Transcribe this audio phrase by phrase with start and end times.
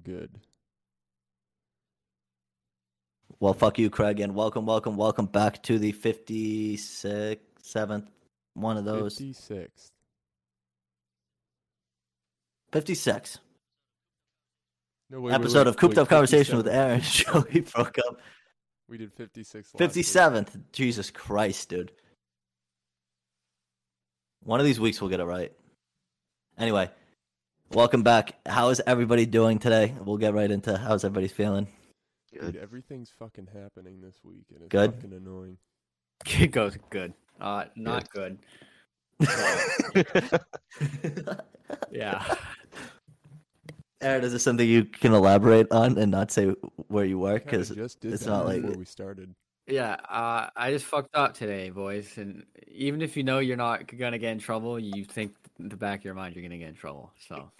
[0.00, 0.30] I'm good.
[3.38, 8.06] Well, fuck you, Craig, and welcome, welcome, welcome back to the 56th, 7th,
[8.54, 9.18] one of those.
[9.18, 9.90] 56th.
[12.72, 13.38] 56.
[15.10, 18.20] No, wait, wait, episode wait, of Cooped Up Conversation with Aaron Joey broke up.
[18.88, 20.04] We did 56 last week.
[20.06, 20.60] 57th.
[20.72, 21.92] Jesus Christ, dude.
[24.44, 25.52] One of these weeks we'll get it right.
[26.58, 26.90] Anyway,
[27.70, 28.34] welcome back.
[28.46, 29.94] How is everybody doing today?
[30.04, 31.68] We'll get right into how's everybody feeling.
[32.32, 34.94] Dude, everything's fucking happening this week, and it's Good?
[34.94, 35.58] fucking annoying.
[36.38, 37.14] It goes good.
[37.40, 38.38] Uh, not good.
[41.92, 42.36] Yeah.
[44.00, 46.46] Aaron, is this something you can elaborate on and not say
[46.88, 47.48] where you work?
[47.48, 49.34] Kinda Because it's not like- before we started.
[49.66, 49.96] Yeah.
[50.08, 52.16] Uh, I just fucked up today, boys.
[52.16, 55.76] And even if you know you're not gonna get in trouble, you think in the
[55.76, 57.12] back of your mind you're gonna get in trouble.
[57.28, 57.50] So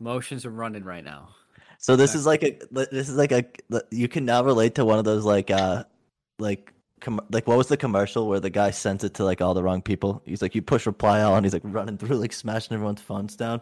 [0.00, 1.30] motions are running right now.
[1.78, 3.44] So this is like a this is like a
[3.90, 5.84] you can now relate to one of those like uh
[6.38, 9.54] like com- like what was the commercial where the guy sends it to like all
[9.54, 10.22] the wrong people?
[10.24, 13.36] He's like you push reply all and he's like running through like smashing everyone's phones
[13.36, 13.60] down.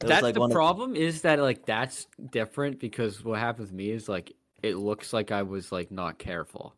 [0.00, 3.66] It That's like, the one of- problem is that like that's different because what happened
[3.68, 6.74] with me is like it looks like I was like not careful.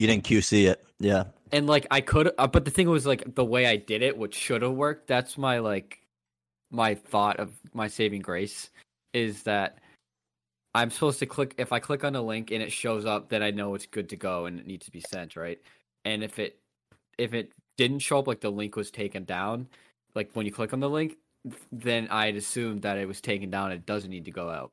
[0.00, 0.84] You didn't QC it.
[0.98, 1.24] Yeah.
[1.52, 4.16] and like I could, uh, but the thing was like the way I did it,
[4.16, 5.06] which should have worked.
[5.06, 6.00] That's my like
[6.70, 8.70] my thought of my saving grace
[9.12, 9.78] is that
[10.74, 13.42] I'm supposed to click if I click on a link and it shows up, then
[13.42, 15.60] I know it's good to go and it needs to be sent, right?
[16.04, 16.58] And if it
[17.18, 19.68] if it didn't show up, like the link was taken down,
[20.14, 21.16] like when you click on the link,
[21.72, 23.72] then I'd assume that it was taken down.
[23.72, 24.72] It doesn't need to go out.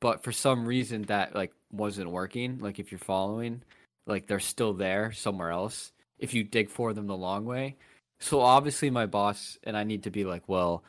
[0.00, 2.58] But for some reason, that like wasn't working.
[2.58, 3.62] Like if you're following,
[4.06, 7.76] like they're still there somewhere else if you dig for them the long way.
[8.20, 10.84] So obviously my boss and I need to be like, well,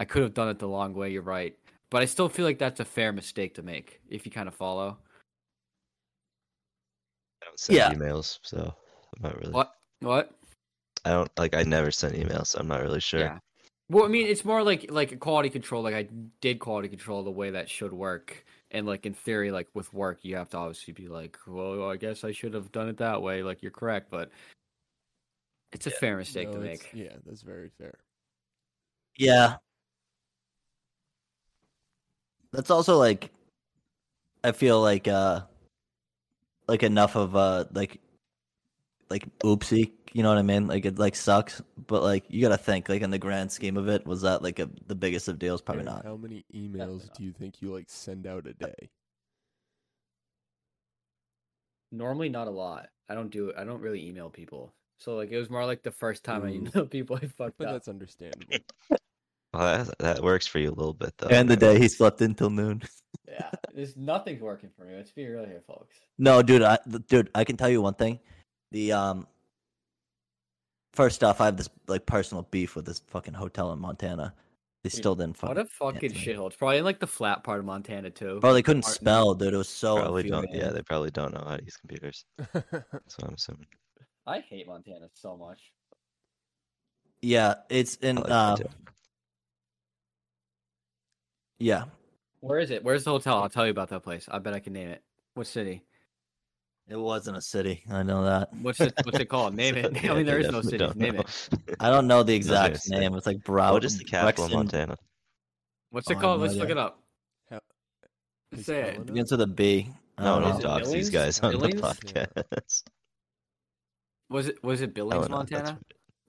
[0.00, 1.56] I could have done it the long way, you're right.
[1.90, 4.54] But I still feel like that's a fair mistake to make if you kind of
[4.54, 4.98] follow.
[7.42, 7.92] I don't send Yeah.
[7.92, 8.74] emails, so
[9.16, 9.52] I'm not really.
[9.52, 9.74] What?
[10.00, 10.34] What?
[11.04, 11.54] I don't like.
[11.54, 13.20] I never sent emails, so I'm not really sure.
[13.20, 13.38] Yeah.
[13.90, 15.82] Well, I mean, it's more like like quality control.
[15.82, 16.08] Like I
[16.40, 20.24] did quality control the way that should work, and like in theory, like with work,
[20.24, 23.22] you have to obviously be like, well, I guess I should have done it that
[23.22, 23.42] way.
[23.42, 24.30] Like you're correct, but
[25.72, 26.90] it's a fair mistake No, to make.
[26.92, 27.98] Yeah, that's very fair.
[29.16, 29.56] Yeah.
[32.52, 33.30] That's also like
[34.42, 35.42] I feel like uh
[36.66, 38.00] like enough of uh like
[39.10, 40.66] like oopsie, you know what I mean?
[40.66, 43.76] Like it like sucks, but like you got to think like in the grand scheme
[43.76, 46.04] of it was that like a, the biggest of deals probably Aaron, not.
[46.04, 48.90] How many emails do you think you like send out a day?
[51.90, 52.88] Normally, not a lot.
[53.08, 53.52] I don't do.
[53.56, 54.74] I don't really email people.
[54.98, 56.60] So like, it was more like the first time I Ooh.
[56.62, 57.16] emailed people.
[57.16, 57.74] I fucked But up.
[57.74, 58.56] that's understandable.
[59.54, 61.28] Well, that, that works for you a little bit, though.
[61.28, 62.82] And the day he slept until noon.
[63.26, 64.94] Yeah, there's nothing's working for me.
[64.96, 65.96] Let's be real here, folks.
[66.18, 68.20] No, dude, I dude, I can tell you one thing.
[68.70, 69.26] The um
[70.92, 74.34] first off, I have this like personal beef with this fucking hotel in Montana.
[74.84, 76.46] They still didn't fucking What a fucking answer shithole.
[76.46, 78.38] It's probably in like the flat part of Montana too.
[78.40, 79.00] Bro, they couldn't Martin.
[79.00, 79.52] spell, dude.
[79.52, 80.48] It was so probably don't.
[80.52, 82.24] Yeah, they probably don't know how to use computers.
[82.52, 83.66] That's what I'm assuming.
[84.26, 85.72] I hate Montana so much.
[87.22, 88.56] Yeah, it's in like uh,
[91.58, 91.84] yeah.
[92.40, 92.84] Where is it?
[92.84, 93.42] Where's the hotel?
[93.42, 94.28] I'll tell you about that place.
[94.30, 95.02] I bet I can name it.
[95.34, 95.82] What city?
[96.90, 97.84] It wasn't a city.
[97.90, 98.48] I know that.
[98.62, 98.94] What's it?
[99.04, 99.54] What's it called?
[99.54, 100.02] Name it.
[100.02, 100.86] Yeah, I mean, there is no city.
[100.94, 101.20] Name know.
[101.20, 101.48] it.
[101.80, 102.98] I don't know the exact say.
[102.98, 103.14] name.
[103.14, 103.72] It's like Brow.
[103.72, 104.96] What is the capital of Montana?
[105.90, 106.40] What's Oh, it I called?
[106.40, 106.76] have no Let's look idea.
[106.76, 107.02] it up.
[107.50, 107.60] How-
[108.52, 108.94] Please Say it.
[108.96, 109.90] it Begins with a B.
[110.16, 110.68] I No, don't don't is it know.
[110.68, 111.10] dox these Billings?
[111.10, 111.80] guys on the Billings?
[111.80, 112.82] podcast.
[114.30, 114.62] Was it?
[114.64, 115.78] Was it Oh, Billings, no, that's Montana?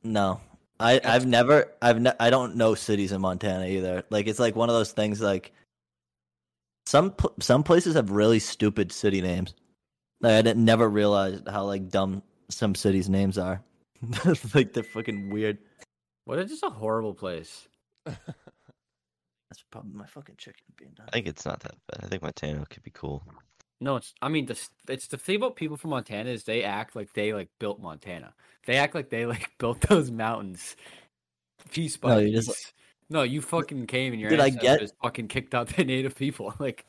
[0.03, 0.41] No,
[0.79, 4.03] I I've never I've ne- I don't know cities in Montana either.
[4.09, 5.19] Like it's like one of those things.
[5.21, 5.51] Like
[6.85, 9.53] some pl- some places have really stupid city names.
[10.21, 13.61] Like I didn't never realized how like dumb some cities' names are.
[14.53, 15.57] like they're fucking weird.
[16.25, 17.67] What is just a horrible place?
[18.05, 21.07] That's probably my fucking chicken being done.
[21.09, 22.03] I think it's not that bad.
[22.03, 23.23] I think Montana could be cool.
[23.81, 24.13] No, it's.
[24.21, 27.33] I mean, the it's the thing about people from Montana is they act like they
[27.33, 28.33] like built Montana.
[28.65, 30.75] They act like they like built those mountains
[31.71, 32.29] piece by No, piece.
[32.29, 32.73] you just-
[33.09, 36.15] No, you fucking came and your Dude, I get- ancestors fucking kicked out the native
[36.15, 36.53] people.
[36.59, 36.85] Like,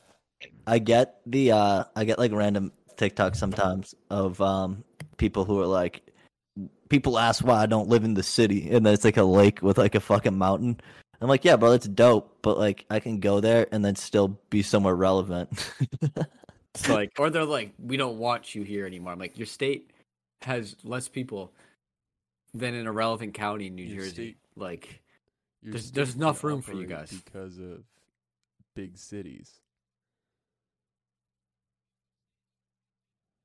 [0.67, 4.83] I get the uh I get like random TikToks sometimes of um
[5.17, 6.01] people who are like
[6.89, 9.61] people ask why I don't live in the city and then it's like a lake
[9.61, 10.79] with like a fucking mountain.
[11.21, 14.39] I'm like, yeah, bro, that's dope, but like I can go there and then still
[14.49, 15.49] be somewhere relevant.
[16.75, 19.13] it's like, or they're like, we don't want you here anymore.
[19.13, 19.91] I'm like, your state
[20.41, 21.53] has less people
[22.55, 24.11] than an irrelevant county in New Your Jersey.
[24.13, 25.01] state- Like,
[25.63, 27.11] There's- there's enough room for you guys.
[27.11, 27.83] because of
[28.75, 29.59] big cities.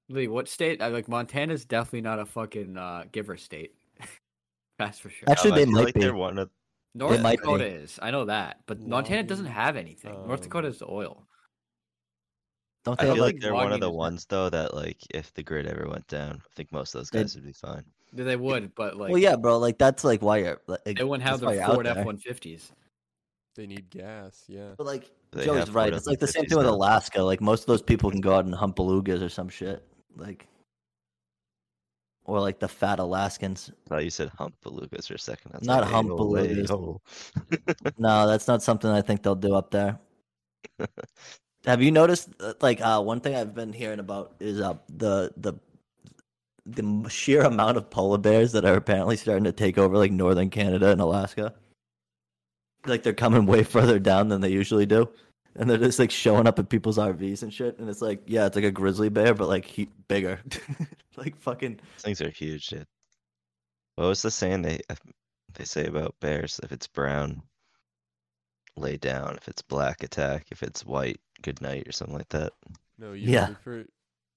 [0.08, 0.80] Lee, what state?
[0.82, 3.74] I like Montana's definitely not a fucking uh, giver state.
[4.78, 5.28] That's for sure.
[5.28, 6.00] Actually, Um, they feel might like be.
[6.00, 6.50] they're one of
[6.94, 7.70] North might Dakota be.
[7.70, 7.98] is.
[8.00, 10.12] I know that, but Montana doesn't have anything.
[10.26, 11.26] North um, Dakota is oil.
[12.84, 14.72] Don't they have feel like like they're one of the is not- ones though that
[14.74, 17.44] like if the grid ever went down, I think most of those They'd- guys would
[17.44, 17.82] be fine.
[18.12, 19.58] Yeah, They would, but like, well, yeah, bro.
[19.58, 20.60] Like that's like why you're.
[20.68, 21.98] Like, they wouldn't have their Ford there.
[21.98, 22.70] F one fifties.
[23.56, 24.44] They need gas.
[24.46, 24.70] Yeah.
[24.78, 25.92] But like They Joey's right.
[25.92, 26.66] It's like the same F-150s thing with.
[26.66, 27.22] Alaska.
[27.22, 29.82] Like most of those people can go out and hunt belugas or some shit.
[30.16, 30.46] Like,
[32.24, 33.70] or like the fat Alaskans.
[33.88, 35.52] Thought you said hump belugas for a second.
[35.54, 36.70] Was Not like, hump "Hey-o, belugas.
[36.70, 37.00] hey-o."
[37.98, 39.98] No, that's not something I think they'll do up there.
[41.66, 42.30] Have you noticed?
[42.40, 45.54] uh, Like, uh, one thing I've been hearing about is uh, the the
[46.64, 50.50] the sheer amount of polar bears that are apparently starting to take over like northern
[50.50, 51.54] Canada and Alaska.
[52.86, 55.08] Like they're coming way further down than they usually do,
[55.58, 57.78] and they're just like showing up at people's RVs and shit.
[57.78, 60.40] And it's like, yeah, it's like a grizzly bear, but like he- bigger,
[61.16, 61.80] like fucking.
[61.94, 62.86] These things are huge, dude.
[63.96, 64.94] What was the saying they uh,
[65.54, 66.60] they say about bears?
[66.62, 67.42] If it's brown,
[68.76, 69.36] lay down.
[69.36, 70.46] If it's black, attack.
[70.50, 72.52] If it's white, good night, or something like that.
[72.98, 73.54] No, you yeah.
[73.62, 73.90] for it,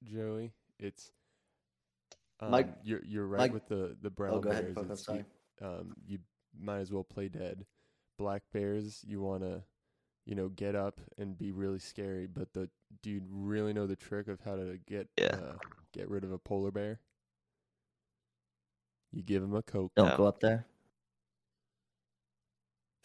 [0.03, 0.53] Joey.
[0.79, 1.11] It's
[2.39, 4.63] um, Mike, you're you're right Mike- with the the brown Oh, go ahead.
[4.73, 4.75] bears.
[4.75, 5.25] fuck, I'm sorry.
[5.61, 6.19] You, um, you
[6.57, 7.65] might as well play dead.
[8.17, 9.61] Black bears, you want to,
[10.29, 12.27] you know, get up and be really scary.
[12.27, 12.69] But the
[13.01, 15.25] do you really know the trick of how to get Yeah.
[15.35, 15.55] uh,
[15.91, 16.99] get rid of a polar bear?
[19.11, 19.91] You give him a coke.
[19.95, 20.17] Don't Yeah.
[20.17, 20.67] go up there.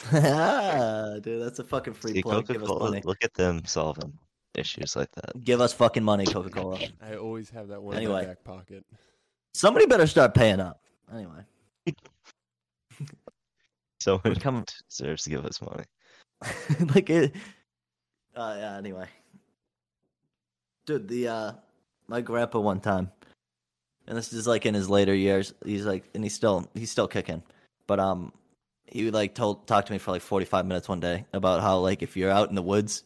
[1.23, 2.47] Dude, that's a fucking free See, plug.
[2.47, 3.01] Coca Give us money.
[3.05, 4.13] Look at them solving
[4.55, 5.43] issues like that.
[5.43, 6.79] Give us fucking money, Coca Cola.
[7.03, 8.85] I always have that one in my back pocket.
[9.55, 10.83] Somebody better start paying up.
[11.11, 11.43] Anyway,
[14.01, 15.85] Someone coming- deserves to give us money.
[16.95, 17.35] like it.
[18.37, 18.77] Uh, yeah.
[18.77, 19.07] Anyway,
[20.87, 21.53] dude, the uh,
[22.09, 23.11] my grandpa one time,
[24.07, 25.55] and this is like in his later years.
[25.65, 27.43] He's like, and he's still he's still kicking,
[27.87, 28.33] but um,
[28.87, 31.61] he would like told talked to me for like forty five minutes one day about
[31.61, 33.05] how like if you're out in the woods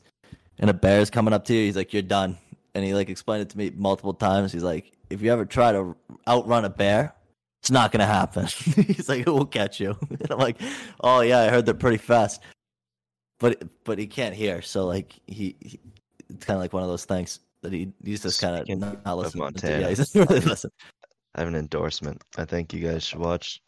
[0.58, 2.36] and a bear's coming up to you, he's like, you're done.
[2.74, 4.52] And he like explained it to me multiple times.
[4.52, 5.96] He's like, if you ever try to
[6.26, 7.14] outrun a bear,
[7.60, 8.46] it's not gonna happen.
[8.86, 9.96] he's like, it will catch you.
[10.10, 10.60] And I'm like,
[11.00, 12.40] oh yeah, I heard they're pretty fast.
[13.38, 15.78] But but he can't hear, so like he, he
[16.28, 19.04] it's kind of like one of those things that he he's just kind of not,
[19.04, 19.32] not listening.
[19.32, 19.80] to- Montana.
[19.80, 20.70] Yeah, he doesn't really listen.
[21.34, 22.22] I have an endorsement.
[22.36, 23.62] I think you guys should watch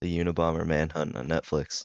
[0.00, 1.84] the Unabomber Manhunt on Netflix.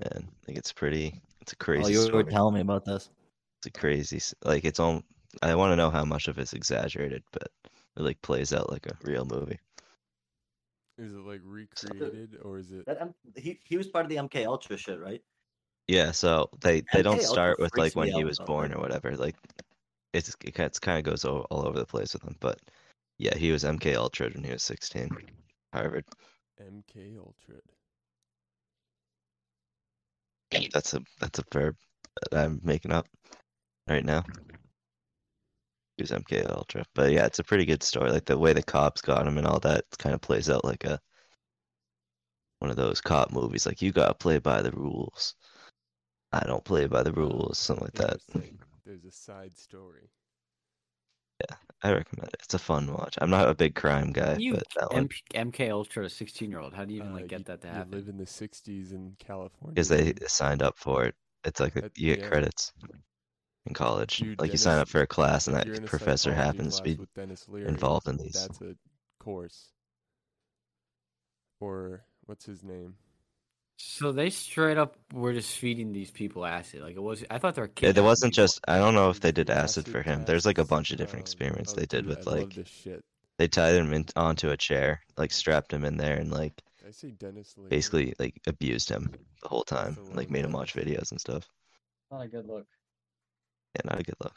[0.00, 1.20] And I think it's pretty.
[1.40, 3.10] It's a oh, crazy Oh, you were telling me about this.
[3.58, 4.20] It's a crazy.
[4.44, 5.02] Like it's all.
[5.40, 7.48] I want to know how much of it's exaggerated, but
[7.96, 9.58] it like plays out like a real movie.
[10.98, 12.86] Is it like recreated or is it?
[12.86, 15.22] That M- he he was part of the MK Ultra shit, right?
[15.88, 19.16] Yeah, so they they don't start with like when he was though, born or whatever.
[19.16, 19.36] Like
[20.12, 22.36] it's it kind of goes all, all over the place with him.
[22.40, 22.60] But
[23.18, 25.10] yeah, he was MK Ultra when he was 16,
[25.72, 26.04] Harvard.
[26.60, 27.60] MK Ultra.
[30.72, 31.76] That's a that's a verb
[32.30, 33.06] that I'm making up
[33.88, 34.22] right now.
[35.96, 38.10] He was MK Ultra, but yeah, it's a pretty good story.
[38.10, 40.84] Like the way the cops got him and all that kind of plays out like
[40.84, 41.00] a
[42.60, 43.66] one of those cop movies.
[43.66, 45.34] Like you gotta play by the rules.
[46.32, 48.20] I don't play by the rules, something like that.
[48.84, 50.10] There's, a side story.
[51.40, 52.40] Yeah, I recommend it.
[52.42, 53.16] It's a fun watch.
[53.20, 56.50] I'm not a big crime guy, You but that one M- MK Ultra, a sixteen
[56.50, 56.72] year old.
[56.74, 57.90] How do you even Uh, like get you- that to you happen?
[57.92, 59.74] live in the '60s in California.
[59.74, 61.14] because they signed up for it.
[61.44, 62.28] It's like a, you get yeah.
[62.28, 62.72] credits
[63.66, 64.18] in college.
[64.18, 66.76] Dude, like you sign up for a class, and that you're in a professor happens
[66.78, 68.32] to be with Dennis Leary, involved in these.
[68.32, 68.74] That's a
[69.18, 69.72] course.
[71.60, 72.94] Or what's his name?
[73.84, 76.82] So they straight up were just feeding these people acid.
[76.82, 77.24] Like it was.
[77.28, 77.70] I thought they were.
[77.80, 78.44] Yeah, there wasn't people.
[78.44, 78.60] just.
[78.68, 80.24] I don't know if they did acid for him.
[80.24, 82.54] There's like a bunch of different experiments oh, they did dude, with I love like
[82.54, 83.04] this shit.
[83.38, 86.92] they tied him in, onto a chair, like strapped him in there, and like I
[86.92, 87.70] see Dennis Leary?
[87.70, 89.10] basically like abused him
[89.42, 91.48] the whole time, the like made him watch videos and stuff.
[92.08, 92.68] Not a good look.
[93.74, 94.36] Yeah, not a good look.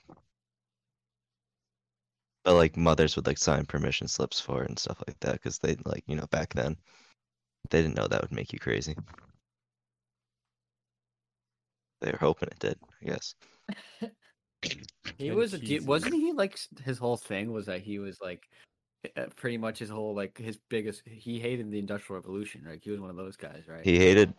[2.44, 5.60] But like mothers would like sign permission slips for it and stuff like that because
[5.60, 6.78] they like you know back then
[7.70, 8.96] they didn't know that would make you crazy.
[12.02, 13.36] They were hoping it did, I guess.
[15.18, 15.78] He was a cheesy.
[15.80, 16.34] dude, wasn't he?
[16.34, 18.50] Like his whole thing was that he was like,
[19.16, 21.04] uh, pretty much his whole like his biggest.
[21.06, 22.64] He hated the industrial revolution.
[22.66, 22.80] Right?
[22.84, 23.86] He was one of those guys, right?
[23.86, 24.34] He hated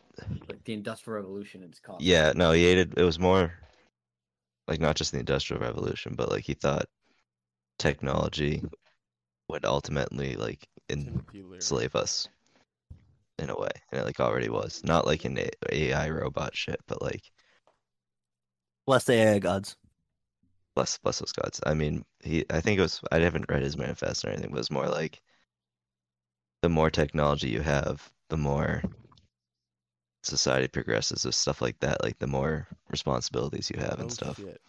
[0.49, 1.63] like the industrial revolution.
[1.63, 2.03] It's called.
[2.03, 3.53] Yeah, no, he hated it was more
[4.69, 6.87] like not just the industrial revolution, but like he thought
[7.79, 8.63] technology
[9.49, 12.29] would ultimately like enslave us.
[13.39, 14.83] in a way, and it like already was.
[14.85, 15.39] Not like an
[15.71, 17.23] AI robot shit, but like
[18.87, 19.76] Bless the AI gods.
[20.75, 21.61] bless bless those gods.
[21.66, 24.57] I mean, he I think it was I haven't read his manifesto or anything, but
[24.57, 25.21] it was more like
[26.62, 28.83] the more technology you have, the more
[30.23, 34.37] society progresses with stuff like that, like the more responsibilities you have and Oh, stuff.
[34.37, 34.61] shit.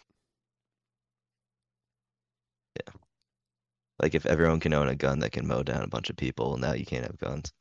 [4.00, 6.57] Like if everyone can own a gun that can mow down a bunch of people,
[6.57, 7.51] now you can't have guns.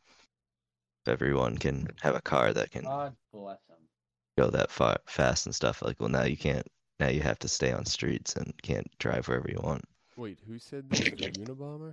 [1.04, 3.65] If everyone can have a car that can God bless him.
[4.36, 6.66] Go that far fast and stuff, like well now you can't
[7.00, 9.84] now you have to stay on streets and can't drive wherever you want.
[10.16, 11.18] Wait, who said that?
[11.18, 11.92] The Unabomber?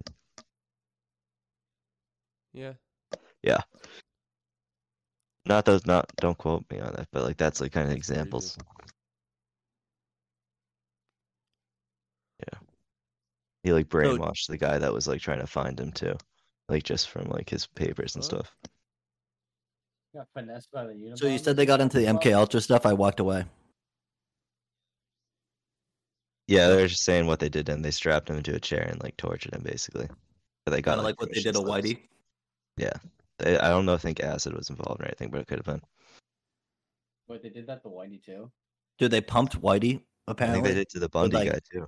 [2.53, 2.73] Yeah.
[3.41, 3.61] Yeah.
[5.45, 8.57] Not those not don't quote me on that, but like that's like kind of examples.
[12.39, 12.59] Yeah.
[13.63, 16.15] He like brainwashed the guy that was like trying to find him too.
[16.69, 18.55] Like just from like his papers and stuff.
[20.13, 21.17] Got finessed by the Unabomber.
[21.17, 22.85] So you said they got into the MK Ultra stuff.
[22.85, 23.45] I walked away.
[26.47, 27.81] Yeah, they were just saying what they did to him.
[27.81, 30.07] They strapped him into a chair and like tortured him basically.
[30.65, 31.99] But they got Kind of like what they did to permission slips.
[32.77, 32.99] Whitey.
[33.39, 33.95] They, I don't know.
[33.95, 35.81] I think acid was involved or anything, but it could have been.
[37.27, 38.51] Wait, they did that to Whitey too.
[38.99, 40.01] Dude, they pumped Whitey.
[40.27, 41.87] I Apparently, think they did to the Bundy like- guy too.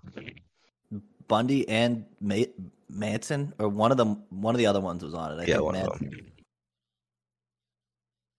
[1.28, 2.44] Bundy and Ma-
[2.90, 5.36] Manson, or one of them, one of the other ones was on it.
[5.36, 6.32] I Yeah, think one of Manson.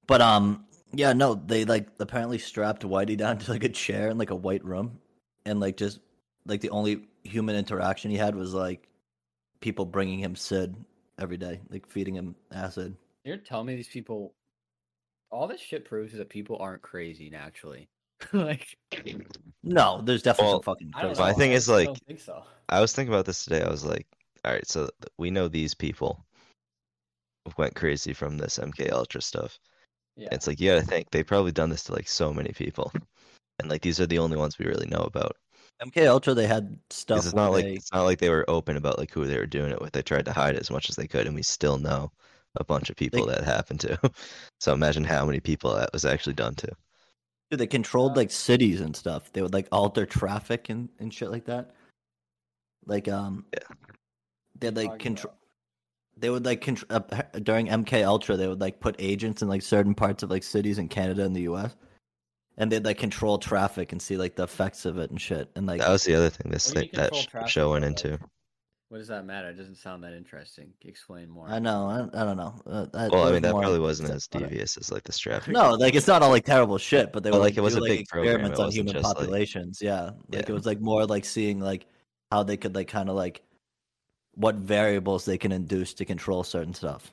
[0.07, 0.19] Them.
[0.19, 4.19] But um, yeah, no, they like apparently strapped Whitey down to like a chair in
[4.19, 4.99] like a white room,
[5.45, 6.01] and like just
[6.47, 8.89] like the only human interaction he had was like
[9.61, 10.77] people bringing him Sid
[11.19, 12.97] every day, like feeding him acid.
[13.25, 14.35] You're telling me these people.
[15.33, 17.89] All this shit proves is that people aren't crazy naturally.
[18.33, 18.79] like
[19.63, 21.21] No, there's definitely Well, some fucking I don't crazy.
[21.21, 21.27] know.
[21.27, 22.45] My thing I is, just like, don't think so.
[22.69, 23.63] I was thinking about this today.
[23.63, 24.07] I was like,
[24.45, 26.25] all right, so we know these people
[27.59, 29.59] went crazy from this MK Ultra stuff.
[30.17, 30.29] Yeah.
[30.33, 32.93] It's like you gotta think they probably done this to like so many people,
[33.59, 35.37] and like these are the only ones we really know about.
[35.83, 37.19] MK Ultra, they had stuff.
[37.25, 39.45] it's not like they- it's not like they were open about like who they were
[39.47, 39.93] doing it with.
[39.93, 42.11] They tried to hide it as much as they could, and we still know
[42.59, 43.99] a bunch of people They- that happened to.
[44.61, 46.69] so imagine how many people that was actually done to.
[47.51, 49.31] Dude, they controlled like cities and stuff.
[49.33, 51.73] They would like alter traffic and, and shit like that.
[52.87, 53.59] Like um, Yeah.
[54.59, 55.35] they had What are like control.
[56.17, 56.21] About?
[56.23, 58.37] They would like control uh, during MK Ultra.
[58.37, 61.35] They would like put agents in like certain parts of like cities in Canada and
[61.35, 61.77] the U.S.
[62.59, 65.51] And they'd like control traffic and see like the effects of it and shit.
[65.57, 68.19] And like That was the other thing this What thing, that sh- show went into.
[68.89, 69.49] What does that matter?
[69.51, 70.73] It doesn't sound that interesting.
[70.83, 71.49] Explain more.
[71.49, 72.55] I know, I, I don't know.
[72.67, 75.53] Uh, that Well, I mean that probably wasn't as devious as like the strapping.
[75.55, 77.63] No, like it's not all like terrible shit, but they But, were like, like it
[77.63, 79.83] was do, a like, big program, it experiments on human just, like- populations.
[79.83, 80.39] yeah, like Yeah.
[80.49, 81.87] it was like more like seeing like
[82.31, 83.43] how they could like kind of like
[84.37, 87.11] what variables they can induce to control certain stuff.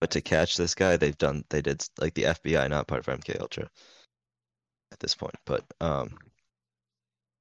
[0.00, 3.20] But to catch this guy, they've done they did like the FBI, not part of
[3.20, 3.70] MK Ultra
[4.90, 6.18] at this point, but um,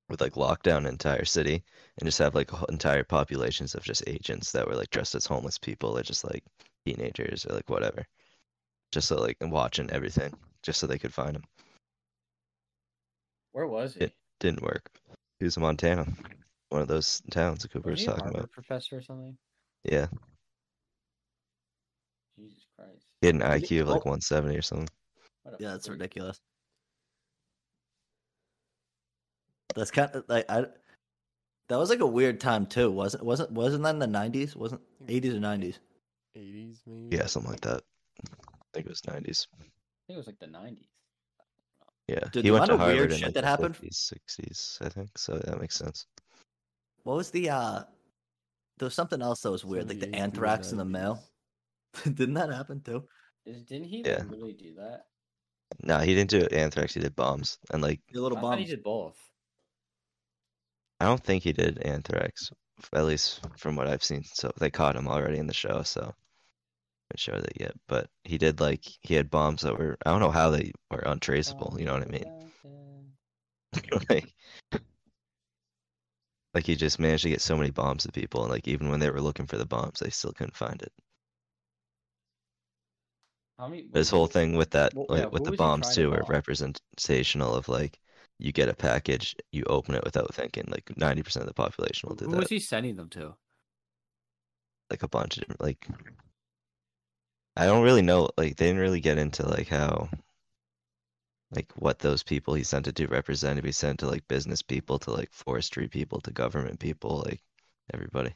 [0.10, 1.64] would like lock down an entire city
[1.98, 5.58] and just have like entire populations of just agents that were like dressed as homeless
[5.58, 6.44] people or just like
[6.86, 8.06] teenagers or like whatever,
[8.92, 10.34] just so like and watching everything,
[10.64, 11.44] just so they could find him.
[13.54, 14.02] Where was he?
[14.02, 14.90] It- Didn't work.
[15.40, 16.06] He was in Montana,
[16.72, 18.52] one of those towns that Cooper was was talking Harvard about.
[18.52, 19.38] professor or something?
[19.84, 20.08] Yeah,
[22.40, 23.06] Jesus Christ.
[23.20, 24.12] he had an IQ of like oh.
[24.12, 24.88] 170 or something.
[25.60, 26.00] Yeah, that's freak.
[26.00, 26.40] ridiculous.
[29.76, 30.66] That's kind of like I.
[31.70, 34.56] That was like a weird time too, wasn't wasn't wasn't that in the nineties?
[34.56, 35.80] Wasn't eighties or nineties?
[36.38, 37.16] 80s maybe.
[37.18, 37.82] Yeah, something like that.
[38.24, 38.28] I
[38.74, 39.48] think it was 90s.
[39.60, 39.72] I think
[40.10, 40.78] it was like the 90s.
[42.08, 43.48] Yeah, Dude, he the went to amount of weird Harvard in shit like that the
[43.48, 45.18] happened- 50s, 60s, I think.
[45.18, 46.06] So that makes sense.
[47.04, 47.84] What was the uh?
[48.78, 51.24] There was something else that was weird, like the anthrax in the mail.
[52.04, 53.08] Didn't that happen too?
[53.46, 54.24] Is, didn't he Yeah.
[54.28, 55.06] really do that?
[55.84, 56.94] No, he didn't do anthrax.
[56.94, 59.18] He did bombs, and like The little I thought he did both.
[61.00, 62.52] I don't think he did anthrax,
[62.94, 64.24] at least from what I've seen.
[64.24, 65.82] So they caught him already in the show.
[65.84, 70.12] So haven't sure that yet, but he did like he had bombs that were I
[70.12, 71.76] don't know how they were untraceable.
[71.80, 72.52] You know what I mean?
[74.10, 74.34] like,
[76.54, 79.00] like he just managed to get so many bombs to people, and like even when
[79.02, 80.94] they were looking for the bombs, they still couldn't find it.
[83.58, 83.88] How many?
[83.94, 86.24] This whole thing with that, Well, like, yeah, with the bombs trying to too, were
[86.26, 86.28] bomb?
[86.28, 88.02] representational of like
[88.38, 90.66] you get a package, you open it without thinking.
[90.68, 92.40] Like ninety percent of the population will do Who that.
[92.40, 93.36] was he sending them to?
[94.92, 95.88] Like a bunch of different, like
[97.56, 98.30] I don't really know.
[98.38, 100.10] Like they didn't really get into like how,
[101.52, 103.66] like what those people he sent it to represented.
[103.66, 107.42] He sent to like business people, to like forestry people, to government people, like
[107.94, 108.34] everybody.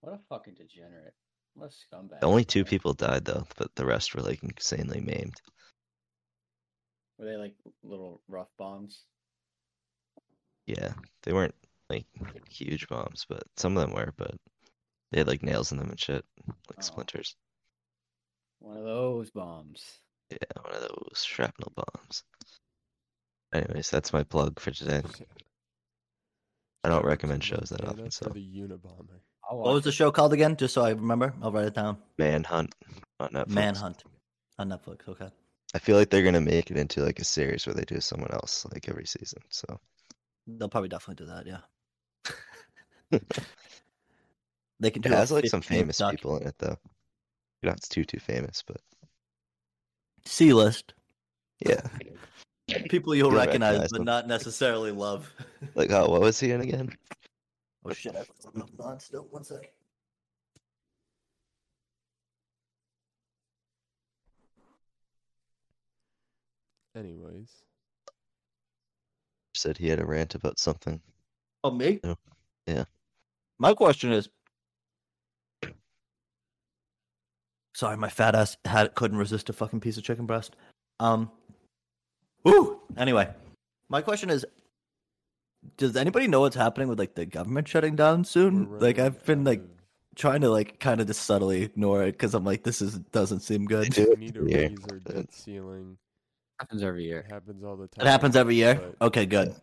[0.00, 1.14] What a fucking degenerate.
[1.56, 2.18] Less scumbag.
[2.22, 5.40] Only two people died though, but the rest were like insanely maimed.
[7.18, 9.04] Were they like little rough bombs?
[10.66, 11.54] Yeah, they weren't
[11.90, 12.06] like
[12.48, 14.12] huge bombs, but some of them were.
[14.16, 14.34] But
[15.12, 16.82] they had like nails in them and shit, like Oh.
[16.82, 17.36] splinters.
[18.58, 19.84] One of those bombs.
[20.30, 22.24] Yeah, one of those shrapnel bombs.
[23.54, 25.00] Anyways, that's my plug for today.
[26.82, 29.20] I don't recommend shows that Montana often, For so the Unabomber.
[29.48, 30.56] What was the show called again?
[30.56, 31.98] Just so I remember, I'll write it down.
[32.18, 32.74] Manhunt
[33.20, 33.48] on Netflix.
[33.48, 34.04] Manhunt
[34.58, 35.08] on Netflix.
[35.08, 35.28] Okay.
[35.72, 38.32] I feel like they're gonna make it into like a series where they do someone
[38.32, 39.42] else like every season.
[39.50, 39.78] So
[40.46, 41.46] They'll probably definitely do that.
[41.46, 43.20] Yeah.
[44.80, 46.76] They can do it has like some famous doc- people in it though.
[47.62, 48.78] You're not too too famous, but
[50.26, 50.94] C list
[51.64, 51.80] yeah.
[52.88, 54.04] People you'll You'll recognize, recognize but them.
[54.04, 55.32] not necessarily love.
[55.74, 56.94] Like oh, what was he in again?
[57.86, 58.14] oh shit!
[58.14, 59.26] I have something on still.
[59.30, 59.72] One sec.
[66.96, 67.48] Anyways,
[69.56, 71.00] Said he had a rant about something.
[71.62, 72.00] Oh me?
[72.04, 72.16] No.
[72.66, 72.84] Yeah.
[73.58, 74.28] My question is.
[77.74, 80.56] Sorry, my fat ass had couldn't resist a fucking piece of chicken breast.
[81.00, 81.30] Um.
[82.48, 82.80] Ooh.
[82.96, 83.28] Anyway,
[83.88, 84.44] my question is.
[85.78, 88.78] Does anybody know what's happening with like the government shutting down we're soon?
[88.80, 89.68] Like I've been like of-
[90.14, 93.40] trying to like kind of just subtly ignore it because I'm like this is doesn't
[93.40, 93.96] seem good.
[93.96, 95.96] we it need to yeah, raise our debt ceiling.
[96.60, 97.26] Happens every It year.
[97.30, 98.06] happens all the time.
[98.06, 98.74] It happens every year.
[98.98, 99.54] but Okay, good.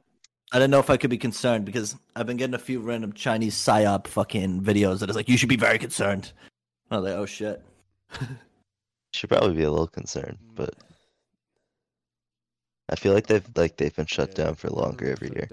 [0.52, 3.14] I didn't know if I could be concerned because I've been getting a few random
[3.14, 6.34] Chinese psyop fucking videos that is like you should be very concerned.
[6.90, 7.64] I was like, oh shit.
[9.14, 10.91] Should probably be a little concerned, but mm.
[12.92, 15.48] I feel like they've like they've been shut yeah, down for longer every year.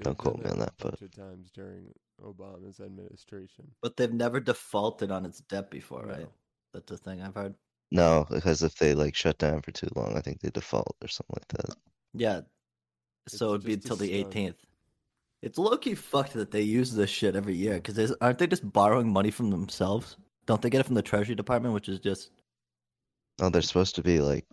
[0.00, 1.92] Don't quote me on that, but- times during
[2.22, 3.70] Obama's administration.
[3.82, 6.28] But they've never defaulted on its debt before, right?
[6.72, 7.54] That's the thing I've heard.
[7.90, 11.08] No, because if they like shut down for too long, I think they default or
[11.08, 11.76] something like that.
[12.14, 12.40] Yeah.
[13.26, 14.56] It's So it'd be until the 18th.
[15.42, 18.72] It's low key fucked that they use this shit every year because aren't they just
[18.72, 20.16] borrowing money from themselves?
[20.46, 22.30] Don't they get it from the Treasury Department, which is just
[23.40, 24.46] Oh, they're supposed to be like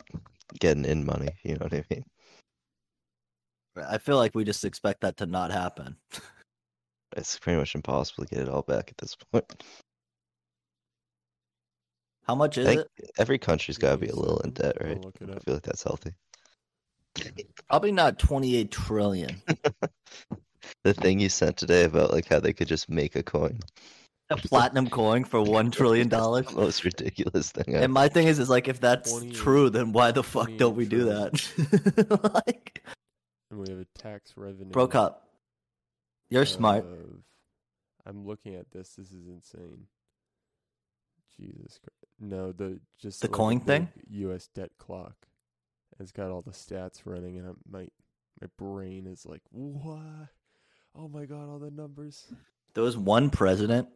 [0.60, 1.30] getting in money.
[1.44, 2.04] You know what I mean?
[3.78, 5.98] I feel like we just expect that to not happen.
[7.18, 9.64] It's pretty much impossible to get it all back at this point.
[12.26, 13.12] How much I is think it?
[13.18, 14.98] every country's got to be a Give me a little in debt, right?
[15.22, 16.14] I feel like that's healthy.
[17.70, 19.42] Probably not 28 trillion.
[20.84, 23.60] The thing you sent today about like how they could just make a coin,
[24.32, 26.52] a platinum coin for one trillion dollars.
[26.56, 27.76] most ridiculous thing.
[27.76, 30.76] And my thing is, is like, if that's 28 true, then why the fuck don't
[30.76, 32.32] we do that?
[32.46, 32.84] like,
[33.50, 34.72] And we have a tax revenue.
[34.72, 35.28] bro, cop,
[36.30, 36.86] you're smart.
[36.86, 37.24] of-
[38.06, 38.96] I'm looking at this.
[38.96, 39.86] This is insane.
[41.38, 42.14] Jesus Christ.
[42.20, 43.90] No, the just The like a coin thing?
[44.10, 44.48] U.S.
[44.54, 45.16] debt clock.
[46.00, 47.88] It's got all the stats running, and I'm, my
[48.42, 50.30] my brain is like, what?
[50.96, 52.26] Oh my god, all the numbers.
[52.74, 53.88] There was one president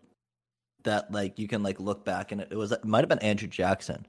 [0.86, 3.20] that, like, you can like look back and it, it was it might have been
[3.20, 4.06] Andrew Jackson.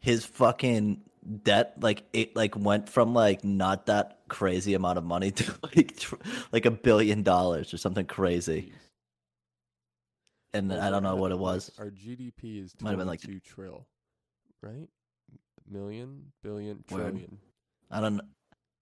[0.00, 1.02] His fucking
[1.42, 5.96] debt, like, it like went from like not that crazy amount of money to like
[5.98, 6.16] tr-
[6.52, 8.62] like a billion dollars or something crazy.
[8.62, 8.72] Jeez.
[10.54, 11.70] And Well, I don't know what it was.
[11.78, 13.86] Our GDP is Might have been, like- two trill,
[14.62, 14.88] right?
[15.68, 17.26] Million, billion, Word.
[17.90, 18.20] I don't.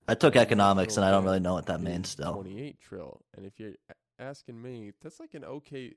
[0.06, 2.34] I took economics and I don't really know what that means still.
[2.34, 3.22] 28 trill.
[3.34, 3.72] And if you're
[4.18, 5.94] asking me, that's like an okay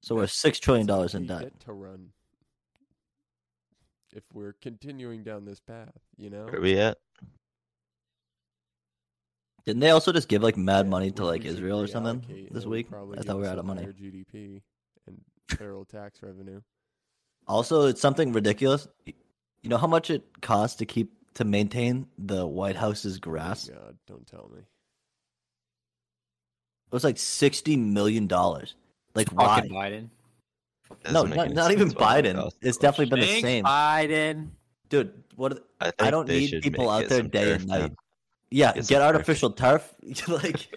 [0.00, 1.58] So we're six trillion dollars in debt.
[1.60, 2.10] to run.
[4.14, 6.44] If we're continuing down this path, you know.
[6.44, 6.96] Where are we at?
[9.66, 12.64] Didn't they also just give like mad Yeah, money to like Israel or something this
[12.64, 12.86] week?
[12.90, 13.82] I thought we were out of money.
[13.82, 14.62] higher GDP
[15.06, 16.62] and federal tax revenue.
[17.46, 18.88] Also, it's something ridiculous.
[19.04, 23.68] You know how much it costs to keep to maintain the White House's grass?
[23.70, 24.60] Oh God, don't tell me.
[24.60, 28.74] It was like sixty million dollars.
[29.14, 29.60] Like why?
[29.62, 30.08] Biden.
[31.06, 32.34] No, Doesn't make not, any not even sense why it Biden.
[32.36, 32.96] costs It's so much.
[32.96, 34.48] definitely been the Thanks, same, Biden.
[34.88, 35.12] dude.
[35.36, 35.52] What?
[35.52, 37.52] are- I, I think don't they need should people make out it there some day
[37.52, 37.78] and now.
[37.78, 37.92] night.
[38.50, 39.04] Yeah, Get get some turf.
[39.14, 39.94] artificial turf.
[40.28, 40.68] like,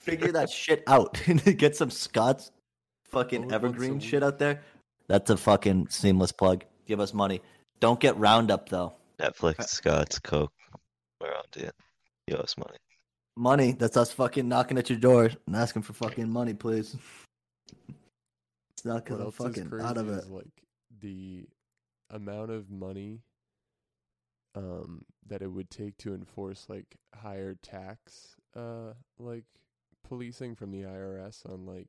[0.00, 2.50] figure that shit out and get some Scott's
[3.04, 4.02] fucking Only once evergreen week.
[4.02, 4.62] shit out there.
[5.08, 6.64] That's a fucking seamless plug.
[6.86, 7.40] Give us money.
[7.80, 8.94] Don't get Roundup though.
[9.20, 10.52] Netflix, uh, Scott's, Coke.
[11.20, 11.70] We're on to you.
[12.26, 12.76] You owe us money.
[13.36, 13.72] Money.
[13.72, 16.96] That's us fucking knocking at your door and asking for fucking money, please.
[18.72, 20.28] It's not because I'm fucking crazy out of it.
[20.28, 20.64] like
[21.00, 21.46] the
[22.10, 23.22] amount of money
[24.54, 29.44] um that it would take to enforce like higher tax uh like
[30.06, 31.88] policing from the IRS on like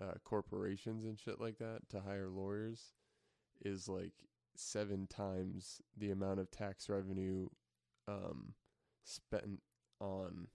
[0.00, 2.92] uh, corporations and shit like that to hire lawyers
[3.64, 4.14] is like
[4.56, 7.46] seven times the amount of tax revenue
[8.08, 8.54] um
[9.04, 9.60] spent
[10.00, 10.48] on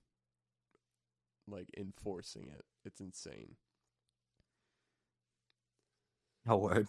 [1.47, 2.65] like enforcing it.
[2.85, 3.55] It's insane.
[6.49, 6.87] Oh word.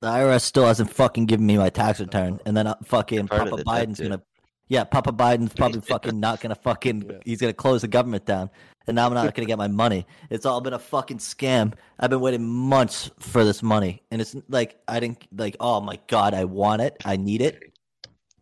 [0.00, 3.48] The IRS still hasn't fucking given me my tax return, and then uh, fucking Part
[3.50, 4.22] Papa Biden's gonna,
[4.68, 7.18] yeah, Papa Biden's probably fucking not gonna fucking, Yeah.
[7.24, 8.50] he's gonna close the government down,
[8.86, 10.06] and now I'm not gonna get my money.
[10.30, 11.72] It's all been a fucking scam.
[11.98, 15.56] I've been waiting months for this money, and it's like I didn't like.
[15.60, 17.73] Oh my god, I want it, I need it,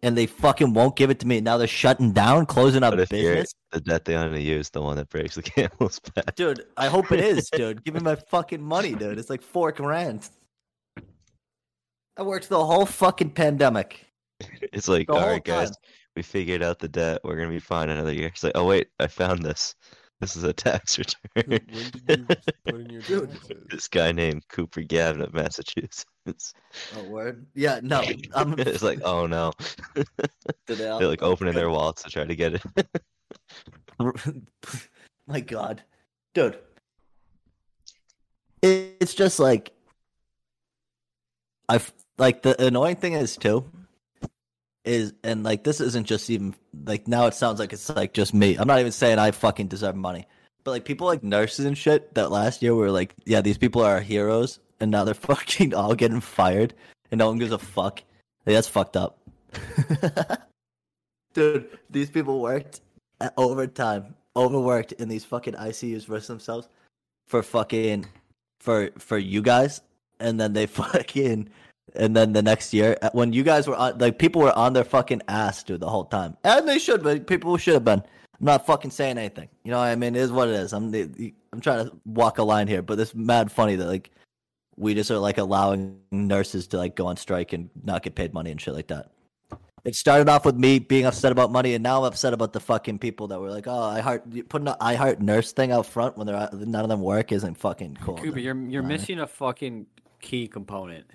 [0.02, 1.40] and they fucking won't give it to me.
[1.40, 3.54] Now they're shutting down, closing up But if you're business.
[3.70, 6.34] the debt they only use, the one that breaks the camel's back.
[6.34, 7.84] Dude, I hope it is, dude.
[7.84, 9.18] Give me my fucking money, dude.
[9.18, 10.28] It's like four grand.
[12.16, 14.04] I worked the whole fucking pandemic.
[14.72, 15.76] It's like, all guys, time.
[16.16, 17.20] we figured out the debt.
[17.24, 18.26] We're gonna be fine another year.
[18.26, 19.74] It's like, oh wait, I found this.
[20.22, 21.18] This is a tax return.
[21.34, 22.26] when did you
[22.64, 23.50] put in your taxes?
[23.68, 26.54] this guy named Cooper Gavin of Massachusetts.
[26.96, 27.44] Oh, word?
[27.56, 28.04] Yeah, no.
[28.34, 29.52] I'm it's like, oh no.
[30.68, 32.62] They're like opening their wallets to try to get it.
[35.26, 35.82] My God,
[36.34, 36.56] dude.
[38.62, 39.72] It's just like
[41.68, 43.68] I've like the annoying thing is too
[44.84, 48.34] is and like this isn't just even like now it sounds like it's like just
[48.34, 48.56] me.
[48.56, 50.26] I'm not even saying I fucking deserve money,
[50.64, 53.82] but like people like nurses and shit that last year were like, yeah, these people
[53.82, 56.74] are heroes, and now they're fucking all getting fired,
[57.10, 58.02] and no one gives a fuck.
[58.46, 59.18] Like, that's fucked up.
[61.34, 62.80] Dude, these people worked
[63.36, 66.68] overtime, overworked in these fucking ICUs versus themselves
[67.28, 68.06] for fucking
[68.60, 69.80] for for you guys,
[70.20, 71.48] and then they fucking
[71.94, 74.72] and then the next year uh, when you guys were on like people were on
[74.72, 78.02] their fucking ass dude the whole time, and they should, but people should have been.
[78.40, 79.48] I'm not fucking saying anything.
[79.62, 80.16] You know what I mean?
[80.16, 80.72] It is what it is.
[80.72, 84.10] I'm I'm trying to walk a line here, but it's mad funny that like
[84.76, 88.32] we just are like allowing nurses to like go on strike and not get paid
[88.32, 89.10] money and shit like that.
[89.84, 92.60] It started off with me being upset about money, and now I'm upset about the
[92.60, 95.86] fucking people that were like, "Oh, I heart putting an I heart nurse thing out
[95.86, 99.00] front when they're out- none of them work isn't fucking cool." Cooper, you're you're Alright.
[99.00, 99.86] missing a fucking
[100.20, 101.06] key component.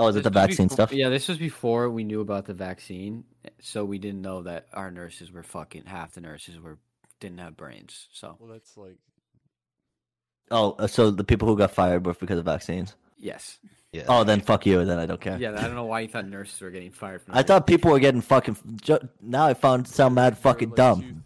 [0.00, 0.92] Oh, is it the vaccine befo- stuff?
[0.92, 3.24] Yeah, this was before we knew about the vaccine,
[3.60, 6.78] so we didn't know that our nurses were fucking half the nurses were
[7.20, 8.08] didn't have brains.
[8.12, 8.96] So Well, that's like
[10.50, 12.96] Oh, uh, so the people who got fired were because of vaccines.
[13.18, 13.58] yes,
[13.92, 14.04] Yeah.
[14.08, 14.84] Oh, then fuck you.
[14.84, 15.36] Then I don't care.
[15.38, 15.50] yeah.
[15.56, 17.36] I don't know why you thought nurses were getting fired from.
[17.36, 18.56] I thought people were getting fucking.
[18.82, 21.22] ju- Now I found sound mad fucking like, dumb.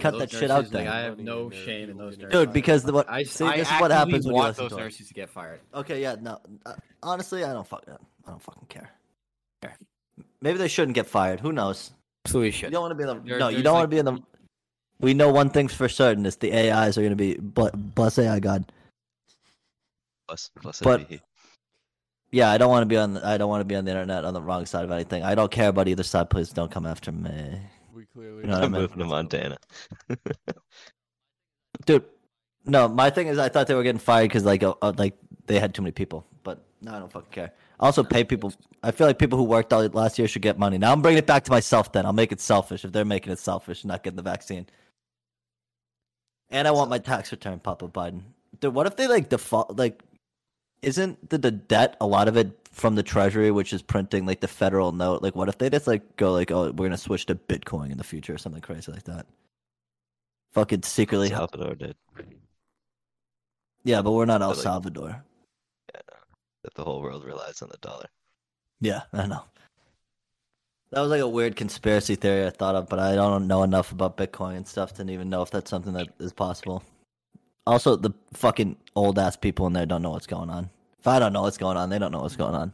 [0.00, 0.86] Cut There's that shit out Like.
[0.88, 2.46] I have no and there are shame in those getting nurses.
[2.46, 3.08] Dude, because the what?
[3.10, 4.82] I, see, I this is what happens when you want those to 'em.
[4.82, 5.60] nurses to get fired.
[5.74, 6.40] Okay, yeah, no.
[6.66, 7.84] Uh, honestly, I don't fuck.
[8.26, 8.90] I don't fucking care.
[9.64, 9.74] Okay.
[10.40, 11.40] Maybe they shouldn't get fired.
[11.40, 11.92] Who knows?
[12.24, 12.72] Absolutely You should.
[12.72, 13.28] don't want to be in the.
[13.28, 14.18] There- no, you don't like- want to be in the.
[14.98, 18.18] We know one thing's for certain: is the AIs are going to be ble- bless
[18.18, 18.72] AI God.
[20.26, 21.20] Plus, plus but- it'd
[22.32, 23.14] Yeah, I don't want to be on.
[23.14, 25.22] The, I don't want to be on the internet on the wrong side of anything.
[25.22, 26.30] I don't care about either side.
[26.30, 27.60] Please don't come after me,
[27.92, 29.58] We clearly You know I I'm moving to Montana.
[31.86, 32.04] dude.
[32.68, 35.16] No, my thing is, I thought they were getting fired because like, uh, uh, like
[35.46, 36.26] they had too many people.
[36.42, 37.52] But no, I don't fucking care.
[37.78, 38.52] Also, pay people.
[38.82, 40.78] I feel like people who worked all last year should get money.
[40.78, 41.92] Now I'm bringing it back to myself.
[41.92, 44.66] Then I'll make it selfish if they're making it selfish, and not getting the vaccine.
[46.50, 48.22] And I want my tax return, Papa Biden.
[48.60, 49.76] Dude, what if they like default?
[49.76, 50.02] Like,
[50.82, 54.40] isn't the, the debt a lot of it from the Treasury, which is printing like
[54.40, 55.22] the federal note?
[55.22, 57.98] Like, what if they just like go like, oh, we're gonna switch to Bitcoin in
[57.98, 59.26] the future or something crazy like that?
[60.52, 61.96] Fucking secretly, El Salvador did.
[63.84, 65.22] yeah, but we're not El Salvador.
[66.66, 68.06] That the whole world relies on the dollar.
[68.80, 69.44] Yeah, I know.
[70.90, 73.92] That was like a weird conspiracy theory I thought of, but I don't know enough
[73.92, 76.82] about Bitcoin and stuff to even know if that's something that is possible.
[77.68, 80.68] Also, the fucking old ass people in there don't know what's going on.
[80.98, 82.72] If I don't know what's going on, they don't know what's going on.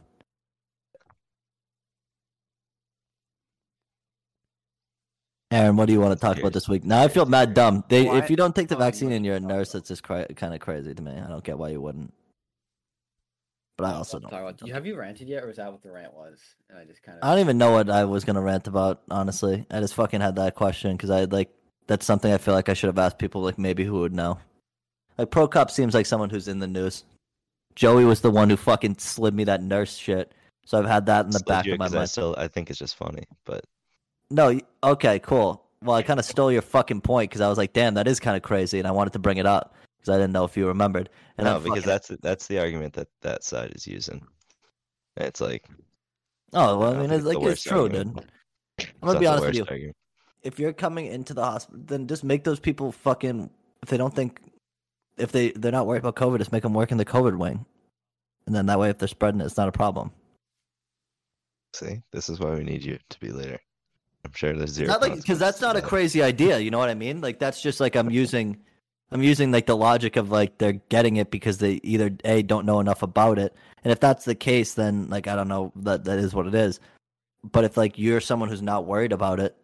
[5.51, 6.83] Aaron, what do you want to talk about this week?
[6.83, 7.83] Now I feel mad dumb.
[7.89, 10.33] They, if you don't take the vaccine and you're a nurse, about that's just cra-
[10.33, 11.11] kind of crazy to me.
[11.11, 12.11] I don't get why you wouldn't.
[13.83, 14.31] But I also don't.
[14.33, 16.39] about- you- have you ranted yet, or is that what the rant was?
[16.69, 17.23] And I just kind of.
[17.27, 19.01] I don't even know what I was gonna rant about.
[19.11, 21.49] Honestly, I just fucking had that question because I like
[21.87, 24.39] that's something I feel like I should have asked people like maybe who would know.
[25.17, 27.03] Like Pro Cop seems like someone who's in the news.
[27.75, 30.31] Joey was the one who fucking slid me that nurse shit,
[30.65, 32.09] so I've had that in the Slid back you of my 'cause I mind.
[32.09, 33.65] still, I think it's just funny, but
[34.29, 35.61] No, y- okay, cool.
[35.83, 38.19] Well, I kind of stole your fucking point because I was like, damn, that is
[38.19, 40.57] kind of crazy, and I wanted to bring it up because I didn't know if
[40.57, 41.09] you remembered.
[41.37, 44.25] And no, then because fucking- that's that's the argument that that side is using.
[45.17, 45.65] It's like
[46.53, 48.15] oh well, I mean, it's like it's true, argument.
[48.15, 48.25] dude.
[48.79, 49.65] I'm it's gonna be honest with you.
[49.69, 49.95] argument.
[50.41, 53.49] if you're coming into the hospital, then just make those people fucking
[53.81, 54.41] if they don't think
[55.17, 57.65] if they they're not worried about COVID, just make them work in the COVID wing,
[58.45, 60.11] and then that way, if they're spreading it, it's not a problem.
[61.73, 63.59] See, this is why we need you to be leader.
[64.25, 64.87] I'm sure there's zero.
[64.87, 66.59] Not like because that's not a crazy idea.
[66.59, 67.21] You know what I mean?
[67.21, 68.57] Like that's just like I'm using,
[69.13, 72.65] I'm using like the logic of like they're getting it because they either a don't
[72.65, 76.03] know enough about it, and if that's the case, then like I don't know that
[76.05, 76.79] that is what it is.
[77.51, 79.55] But if like you're someone who's not worried about it,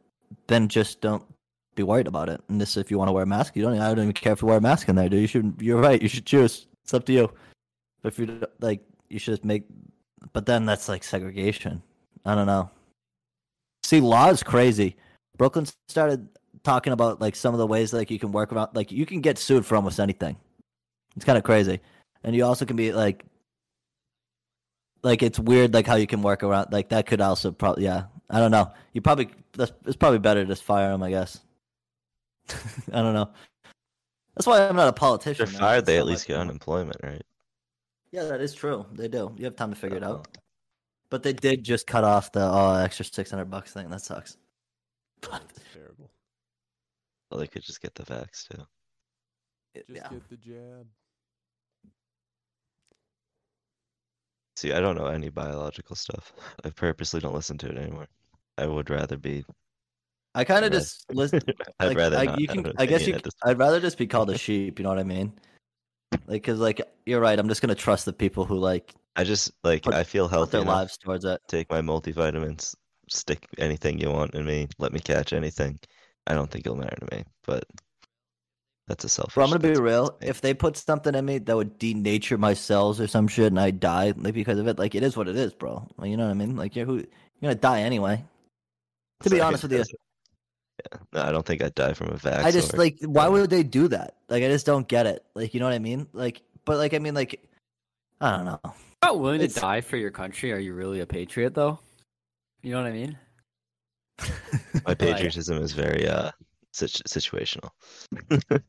[0.48, 1.24] then just don't
[1.76, 2.42] be worried about it.
[2.48, 3.80] And this, if you want to wear a mask, you don't.
[3.80, 5.22] I don't even care if you wear a mask in there, dude.
[5.22, 5.56] You should.
[5.60, 6.02] You're right.
[6.02, 6.68] You should choose.
[6.84, 7.32] It's up to you.
[8.04, 9.64] But if you like, you should make.
[10.32, 11.82] But then that's like segregation.
[12.24, 12.70] I don't know.
[13.84, 14.96] See, law is crazy.
[15.38, 16.28] Brooklyn started
[16.70, 18.70] talking about like some of the ways like you can work around.
[18.74, 20.36] Like you can get sued for almost anything.
[21.16, 21.80] It's kind of crazy,
[22.24, 23.26] and you also can be like,
[25.02, 26.72] like it's weird like how you can work around.
[26.72, 28.04] Like that could also probably yeah.
[28.30, 28.72] I don't know.
[28.94, 31.02] You probably that's it's probably better to just fire him.
[31.02, 31.40] I guess.
[32.94, 33.30] I don't know.
[34.36, 35.46] That's why I'm not a If politician.
[35.48, 37.24] they're fired, they at least get unemployment, right?
[38.12, 38.86] Yeah, that is true.
[38.94, 39.34] They do.
[39.38, 40.28] You have time to figure it Uh, out.
[41.10, 43.90] But they did just cut off the oh, extra six hundred bucks thing.
[43.90, 44.38] That sucks.
[45.22, 45.42] But.
[47.30, 48.64] Well, they could just get the vax too.
[49.76, 50.88] Just yeah, get the jab.
[54.56, 56.34] See, I don't know any biological stuff.
[56.66, 58.08] I purposely don't listen to it anymore.
[58.58, 59.46] I would rather be.
[60.36, 61.42] I kind of just listen.
[61.80, 62.74] I'd like, rather I, not you can.
[62.78, 63.14] I guess you.
[63.14, 64.80] at I'd rather just be called a sheep.
[64.80, 65.32] You know what I mean?
[66.28, 67.40] Like, cause like you're right.
[67.40, 70.36] I'm just gonna trust the people who like I just like Put- I feel put
[70.36, 71.40] healthy their lives towards it.
[71.48, 72.76] Take my multivitamins.
[73.08, 74.68] Stick anything you want in me.
[74.78, 75.80] Let me catch anything.
[76.30, 77.66] I don't think it'll matter to me, but
[78.88, 79.34] that's a selfish.
[79.36, 80.18] Bro, I'm gonna be real.
[80.22, 83.60] If they put something in me that would denature my cells or some shit, and
[83.60, 85.88] I die like because of it, like it is what it is, bro.
[85.98, 86.56] Like, you know what I mean?
[86.56, 87.06] Like you're who you're
[87.42, 88.24] gonna die anyway.
[89.24, 89.80] To be honest with you.
[89.80, 92.44] Yeah, no, I don't think I'd die from a vax.
[92.44, 94.16] I just or- like why would they do that?
[94.30, 95.26] Like I just don't get it.
[95.36, 96.08] Like you know what I mean?
[96.14, 97.44] Like but like I mean like
[98.22, 98.60] I don't know.
[99.04, 101.80] not willing It's- to die for your country, are you really a patriot though?
[102.62, 103.18] You know what I mean?
[104.74, 106.32] my like- patriotism is very uh
[106.72, 107.70] situ- situational.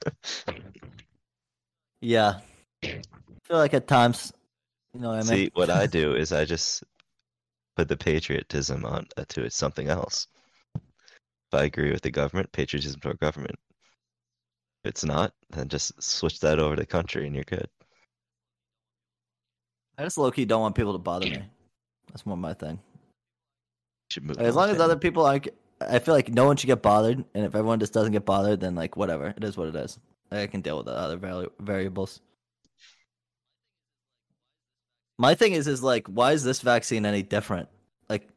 [2.02, 2.40] Yeah.
[2.82, 3.02] I
[3.44, 4.32] feel like at times
[4.94, 5.26] you know what I mean?
[5.26, 6.82] See, what I do is I just
[7.76, 10.26] put the patriotism on uh, to it something else.
[10.74, 13.56] If I agree with the government, patriotism to our government.
[14.82, 17.68] If it's not, then just switch that over to country and you're good.
[19.98, 21.42] I just low key don't want people to bother me.
[22.08, 22.80] That's more my thing.
[24.10, 25.48] Should move as long as other people aren't
[25.80, 28.60] I feel like no one should get bothered, and if everyone just doesn't get bothered,
[28.60, 29.98] then like whatever, it is what it is.
[30.30, 32.20] Like, I can deal with the other vari- variables.
[35.18, 37.68] My thing is, is like, why is this vaccine any different?
[38.08, 38.28] Like,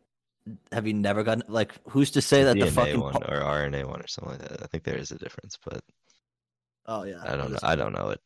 [0.71, 3.86] have you never gotten like, who's to say that the DNA fucking one or RNA
[3.88, 4.63] one or something like that.
[4.63, 5.81] I think there is a difference, but
[6.86, 7.45] oh yeah, I don't know.
[7.45, 7.59] it is.
[7.63, 8.21] I don't know it.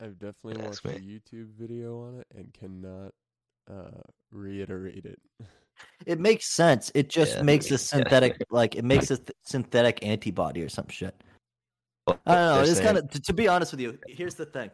[0.00, 1.00] I've definitely Ask watched a.
[1.00, 3.12] YouTube video on it and cannot
[3.70, 5.20] uh, reiterate it.
[6.06, 6.90] It makes sense.
[6.94, 7.76] It just Yeah, makes a yeah.
[7.78, 11.14] synthetic, like it makes a th- synthetic antibody or some shit.
[12.06, 12.62] I don't know.
[12.62, 13.98] It's kind of to, to be honest with you.
[14.08, 14.70] Here's the thing,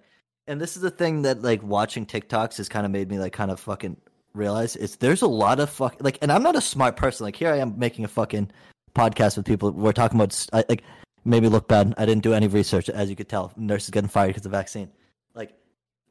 [0.47, 3.33] and this is the thing that like watching TikToks has kind of made me like
[3.33, 3.97] kind of fucking
[4.35, 7.25] realize it's there's a lot of fuck like, and I'm not a smart person.
[7.25, 8.51] Like here I am making a fucking
[8.95, 9.71] podcast with people.
[9.73, 10.83] We're talking about I, like
[11.25, 11.95] maybe look bad.
[11.99, 13.53] I didn't do any research, as you could tell.
[13.57, 14.91] Nurses getting fired because of the vaccine.
[15.35, 15.55] Like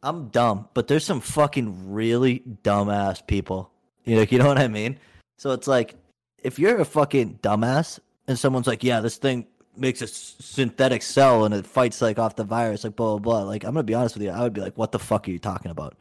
[0.01, 3.71] I'm dumb, but there's some fucking really dumbass people.
[4.05, 4.97] You know, you know what I mean?
[5.37, 5.95] So it's like
[6.43, 11.01] if you're a fucking dumbass and someone's like, "Yeah, this thing makes a s- synthetic
[11.01, 13.43] cell and it fights like off the virus," like blah blah blah.
[13.43, 15.31] Like I'm gonna be honest with you, I would be like, "What the fuck are
[15.31, 15.95] you talking about?"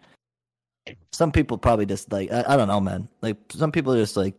[1.13, 3.09] Some people probably just like I, I don't know, man.
[3.21, 4.37] Like some people are just like,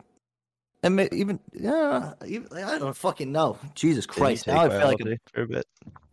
[0.84, 3.58] and even yeah, even, I don't fucking know.
[3.76, 4.48] Jesus Christ!
[4.48, 5.66] Now I feel like biology for a bit.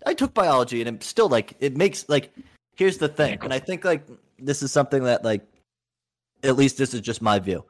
[0.06, 2.32] I took biology and it's still like it makes like
[2.76, 4.06] here's the thing, and I think like
[4.38, 5.44] this is something that like
[6.42, 7.64] at least this is just my view.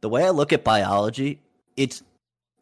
[0.00, 1.40] The way I look at biology,
[1.76, 2.02] it's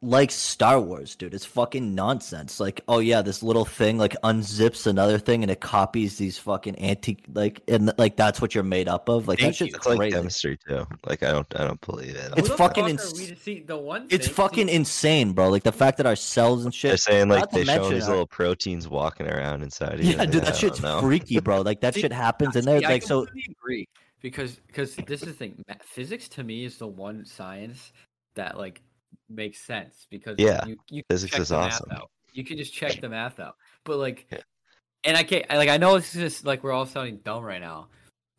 [0.05, 1.35] like Star Wars, dude.
[1.35, 2.61] It's fucking nonsense.
[2.61, 6.77] Like, oh yeah, this little thing like unzips another thing and it copies these fucking
[6.77, 9.27] anti like and like that's what you're made up of.
[9.27, 9.95] Like that Thank shit's you.
[9.95, 10.87] Like chemistry too.
[11.07, 12.33] Like I don't I don't believe it.
[12.37, 15.49] It's fucking fuck ins- are we to see the one It's fucking see, insane, bro.
[15.49, 16.91] Like the fact that our cells and shit.
[16.91, 20.13] They're saying like they show these our- little proteins walking around inside of you.
[20.17, 21.01] Yeah, dude, that shit's know.
[21.01, 21.63] freaky, bro.
[21.63, 22.81] Like that shit happens in see, there.
[22.85, 23.89] I Like so, agree
[24.25, 25.63] because because this is the thing.
[25.83, 27.93] Physics to me is the one science
[28.37, 28.81] that like
[29.29, 31.93] makes sense because Yeah, you you physics is awesome.
[31.93, 32.11] out.
[32.33, 33.57] You can just check the math out.
[33.85, 34.39] But like, Yeah.
[35.05, 37.45] and I can't I- like I know this is just like we're all sounding dumb
[37.45, 37.89] right now,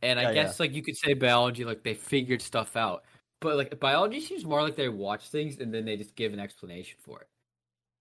[0.02, 0.34] and I Yeah, yeah.
[0.34, 3.04] guess like you could say biology like they figured stuff out,
[3.40, 6.40] but like biology seems more like they watch things and then they just give an
[6.40, 7.28] explanation for it.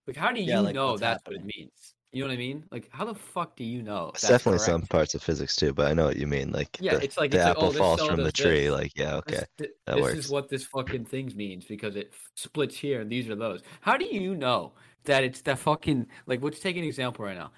[0.06, 1.94] Like, how do you Yeah, like know what's that's what it means?
[2.14, 2.64] You know what I mean?
[2.70, 4.10] Like, how the fuck do you know?
[4.14, 4.70] It's definitely correct?
[4.70, 6.52] some parts of physics too, but I know what you mean.
[6.52, 8.64] Like Yeah, the, it's like the it's like, apple oh, falls from the tree.
[8.66, 8.72] this.
[8.72, 9.34] Like yeah, okay.
[9.36, 10.18] This, th- that this works.
[10.18, 13.62] is what this fucking things means because it f- splits here and these are those.
[13.80, 14.72] How do you know
[15.04, 16.42] that it's the fucking like?
[16.42, 17.50] Let's take an example right now.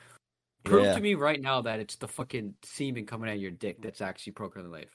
[0.64, 0.94] Prove Yeah.
[0.94, 4.00] to me right now that it's the fucking semen coming out of your dick that's
[4.00, 4.88] actually procreating life.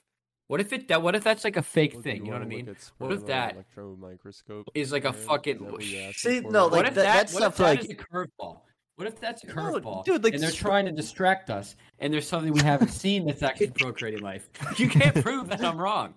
[0.48, 1.00] What if it that?
[1.00, 2.26] What if that's like a fake Look, thing?
[2.26, 2.66] You know what I mean?
[2.66, 6.08] What if sperm on an that electron microscope is like a fucking- that what you're
[6.08, 6.50] asking See, for?
[6.50, 7.14] no, what like if that- that?
[7.16, 8.60] that's what if stuff that like- a curveball?
[8.96, 12.12] What if that's a No, curveball, dude, like, and they're trying to distract us, and
[12.12, 14.48] there's something we haven't seen that's actually procreating life?
[14.76, 16.14] You can't prove that I'm wrong,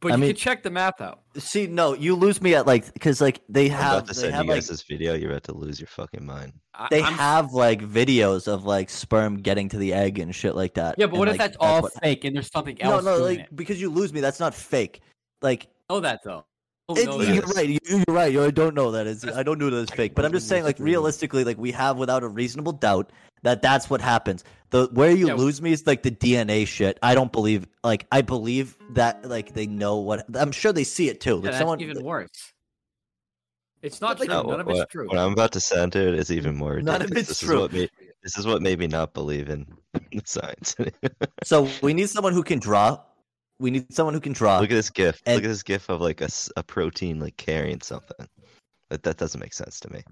[0.00, 1.22] but I you mean- can check the math out.
[1.36, 4.20] See, no, you lose me at like because like they I'm have about to they
[4.20, 5.14] send have you like guys this video.
[5.14, 6.52] You're about to lose your fucking mind.
[6.74, 10.54] I- they I'm- have like videos of like sperm getting to the egg and shit
[10.54, 10.94] like that.
[10.98, 13.18] Yeah, but and, what if like, that's all what- fake and there's something else no,
[13.18, 13.56] doing like it?
[13.56, 14.20] because you lose me.
[14.20, 15.00] That's not fake.
[15.42, 16.44] Like oh, that though.
[16.94, 17.68] Don't it, know you're right.
[17.68, 18.32] You, you're right.
[18.32, 19.24] You I don't know that is.
[19.24, 20.14] I don't know that it's fake.
[20.14, 23.88] But I'm just saying, like realistically, like we have without a reasonable doubt that that's
[23.88, 24.44] what happens.
[24.70, 25.34] The where you Yeah.
[25.34, 26.98] lose me is like the DNA shit.
[27.02, 27.66] I don't believe.
[27.82, 30.24] Like I believe that like they know what.
[30.34, 31.30] I'm sure they see it too.
[31.30, 31.80] Yeah, Like that's someone.
[31.80, 32.28] even worse.
[33.82, 34.42] It's not like, true.
[34.42, 35.08] No, None of what, it's true.
[35.08, 37.10] what I'm about to send dude is even more None ridiculous.
[37.10, 37.64] of it's this true.
[37.64, 37.90] Is made,
[38.22, 39.66] this is what made me not believe in
[40.26, 40.76] science.
[41.44, 42.98] So we need someone who can draw.
[43.60, 44.58] We need someone who can draw.
[44.58, 45.20] Look at this gif.
[45.26, 48.26] and- Look at this gif of like a, a protein like carrying something.
[48.88, 50.02] That that doesn't make sense to me.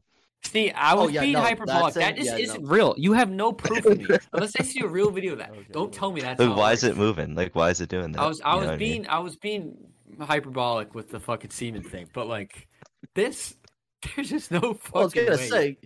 [0.45, 1.95] See, I Oh, was yeah, being no, hyperbolic.
[1.95, 2.69] that's That in- is, yeah, isn't no.
[2.71, 2.95] real.
[2.97, 4.07] You have no proof of me.
[4.33, 5.51] Unless I see a real video of that.
[5.51, 6.85] Okay, Don't tell me that's Like, how why works.
[6.85, 7.35] is it moving?
[7.35, 8.21] Like, why is it doing that?
[8.21, 8.89] I was I You know was what mean?
[9.03, 9.77] being I was being
[10.21, 12.69] hyperbolic with the fucking semen thing, but like
[13.15, 13.57] this,
[14.15, 15.49] there's just no fucking Well, I was gonna way.
[15.49, 15.79] say.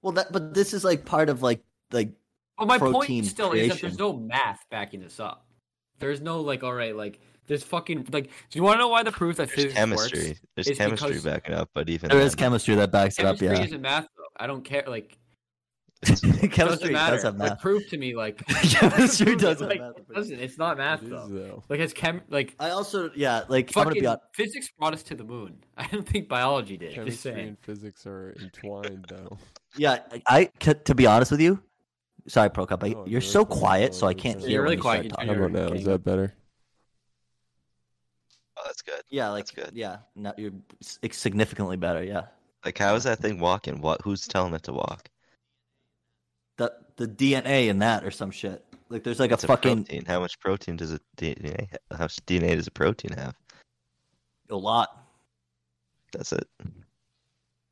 [0.00, 2.10] Well, that but this is like part of like like
[2.56, 5.46] But my protein point still is that there's no math backing this up.
[6.02, 8.24] There's no like, all right, like there's fucking like.
[8.26, 10.28] Do you want to know why the proof that There's physics chemistry.
[10.28, 10.40] works?
[10.56, 13.24] There's It's chemistry because- backing up, but even there is then, chemistry that backs it
[13.24, 13.38] up.
[13.38, 14.24] Chemistry Yeah, isn't math though.
[14.36, 14.84] I don't care.
[14.86, 15.16] Like
[16.02, 17.14] chemistry doesn't matter.
[17.16, 17.60] does have Like, math.
[17.60, 19.96] prove to me like chemistry prove it, does have like, math.
[19.98, 20.38] It doesn't.
[20.40, 21.28] It's not math It is, though.
[21.28, 21.62] though.
[21.68, 22.22] Like it's chem.
[22.28, 24.18] Like I also yeah like I'm fucking be on.
[24.34, 25.58] physics brought us to the moon.
[25.76, 26.92] I don't think biology did.
[26.94, 29.38] Chemistry and physics are entwined, though.
[29.76, 30.46] Yeah, I
[30.84, 31.62] to be honest with you.
[32.28, 32.82] Sorry, Prokop.
[32.84, 34.48] I, Oh, you're you're so quiet, so I can't hear.
[34.48, 35.06] you're hear really you quiet.
[35.10, 35.28] start You talking.
[35.28, 35.76] How about now?
[35.76, 36.34] Is that better?
[38.56, 39.02] oh, that's good.
[39.10, 39.76] Yeah, like That's good.
[39.76, 42.02] yeah, now you're s- significantly better.
[42.04, 42.26] Yeah,
[42.64, 43.80] Like, how is that thing walking?
[43.80, 44.00] What?
[44.02, 45.08] Who's telling it to walk?
[46.58, 48.62] the the DNA in that or some shit.
[48.90, 50.04] Like there's like It's a a fucking protein.
[50.04, 51.70] How much protein does a DNA?
[51.70, 53.34] ha- How much DNA does a protein have?
[54.50, 55.06] a lot.
[56.12, 56.46] That's it.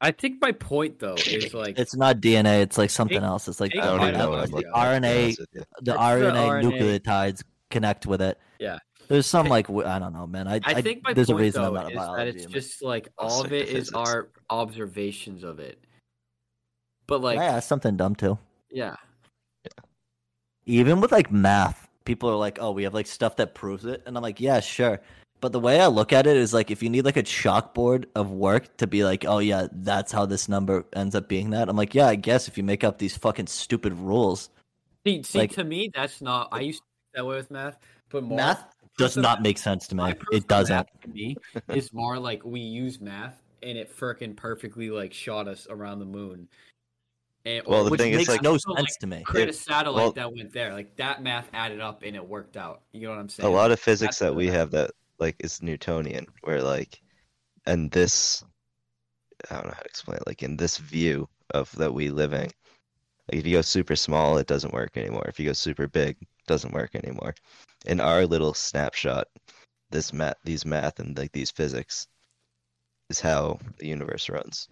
[0.01, 2.63] I think my point though is like It's not DNA.
[2.63, 3.49] It's like something Take- else.
[3.49, 5.01] It's like take I don't even know know what I'm it's looking the at, to
[5.01, 5.61] be RNA honest with you.
[5.61, 7.01] the It's the RNA RNA.
[7.01, 8.39] nucleotides connect with it.
[8.59, 8.79] Yeah.
[9.09, 10.47] There's some like w- I don't know, man.
[10.49, 12.29] I I think my there's point a reason though I'm not a is that biology.
[12.39, 12.53] it's man.
[12.53, 13.93] just like I'll all of stick it physics.
[13.95, 15.83] our observations of it.
[17.07, 18.39] But like, Can I something dumb too.
[18.71, 18.95] yeah,
[20.67, 24.03] Even with like math, people are like, "Oh, we have like stuff that proves it,"
[24.07, 25.01] and I'm like, "Yeah, sure."
[25.41, 28.05] But the way I look at it is like, if you need like a chalkboard
[28.15, 31.69] of work to be like, "Oh yeah, that's how this number ends up being that,"
[31.69, 34.51] I'm like, "Yeah, I guess if you make up these fucking stupid rules,
[35.07, 36.49] see, see, Like- to me, that's not.
[36.53, 37.79] I used to think that way with math,
[38.11, 38.65] but more math
[38.99, 40.13] does not math- make sense to me.
[40.31, 41.37] It doesn't." math To me,
[41.69, 46.05] is more like we use math and it frickin' perfectly like shot us around the
[46.07, 46.49] moon.
[47.47, 49.23] And, Well, the Which thing is, like- no sense like, to me.
[49.23, 50.75] create a satellite well- that went there.
[50.75, 52.83] Like that math added up and it worked out.
[52.93, 53.49] You know what I'm saying?
[53.49, 57.01] a lot of physics That's that we the- have that like is Newtonian, where like,
[57.67, 58.43] and this,
[59.51, 60.27] I don't know how to explain it.
[60.27, 62.51] Like in this view of that we living,
[63.31, 65.27] like if you go super small, it doesn't work anymore.
[65.29, 67.35] If you go super big, it doesn't work anymore.
[67.87, 69.27] In our little snapshot,
[69.91, 72.07] this math, these math, and like these physics,
[73.09, 74.69] is how the universe runs.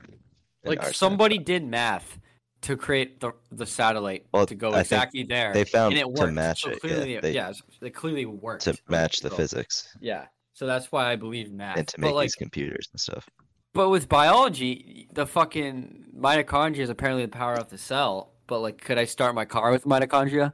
[0.65, 1.47] like somebody snapshot.
[1.47, 2.19] did math
[2.63, 5.53] to create the the satellite Well, to go I exactly there.
[5.53, 6.35] they found and it to worked.
[6.35, 7.53] match so it, yeah, Clearly, they- yeah,
[7.83, 10.27] it clearly worked to match the So, physics Yeah,
[10.59, 11.79] so that's why I believe math.
[11.79, 13.29] and to but make like, these computers and stuff.
[13.75, 18.33] but with biology, the fucking mitochondria is apparently the power of the cell.
[18.49, 20.53] But like, could I start my car with mitochondria?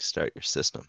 [0.00, 0.84] Start your system.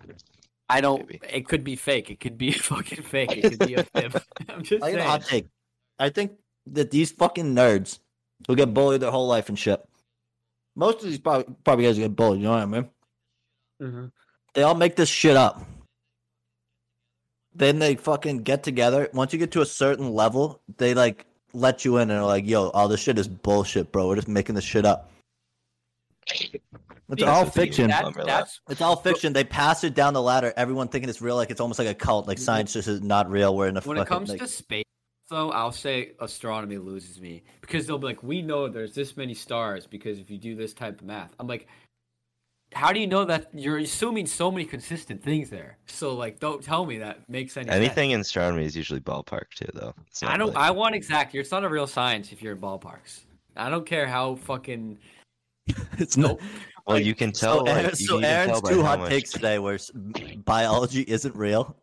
[0.68, 1.02] I don't.
[1.08, 1.20] Maybe.
[1.32, 2.10] It could be fake.
[2.10, 3.38] It could be fucking fake.
[3.38, 4.20] It could be a fib.
[4.50, 5.22] I'm just I saying.
[5.22, 5.46] take.
[6.00, 6.32] I think
[6.72, 8.00] that these fucking nerds
[8.48, 9.80] who get bullied their whole life and shit.
[10.76, 12.42] Most of these probably, probably guys get bullied.
[12.42, 12.90] You know what I mean?
[13.80, 14.12] Mhm.
[14.56, 15.62] They all make this shit up.
[17.58, 19.10] Then they fucking get together.
[19.14, 22.48] Once you get to a certain level, they like let you in and are like,
[22.48, 24.08] "Yo, all this shit is bullshit, bro.
[24.08, 25.10] We're just making this shit up."
[27.10, 27.90] It's See, all fiction.
[27.90, 29.34] That, that's It's all fiction.
[29.34, 30.54] They pass it down the ladder.
[30.58, 32.28] Everyone thinking it's real, like it's almost like a cult.
[32.28, 33.56] Like science just is not real.
[33.56, 34.84] We're in a when it comes like, to space
[35.30, 39.34] though, I'll say astronomy loses me because they'll be like, "We know there's this many
[39.34, 41.68] stars because if you do this type of math." I'm like,
[42.78, 43.48] "How do you know that?
[43.54, 45.78] You're assuming so many consistent things there.
[45.88, 47.76] So like, don't tell me that makes any sense.
[47.76, 49.94] Anything in astronomy is usually ballpark too, though.
[50.24, 50.48] I don't.
[50.54, 51.34] like- I want exact.
[51.36, 53.22] It's not a real science if you're in ballparks.
[53.56, 55.00] I don't care how fucking.
[55.98, 56.40] It's Nope.
[56.86, 57.58] well, like, you can tell.
[57.58, 59.92] So, like, Aaron, so Aaron's two hot much takes today were s-
[60.46, 61.76] biology isn't real.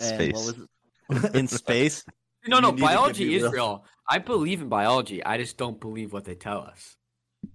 [0.00, 0.46] And what Space.
[1.10, 1.34] was it?
[1.40, 2.04] in space?
[2.48, 2.70] No, no.
[2.70, 3.84] need to give Biology is real- real.
[4.08, 5.24] I believe in biology.
[5.24, 6.96] I just don't believe what they tell us.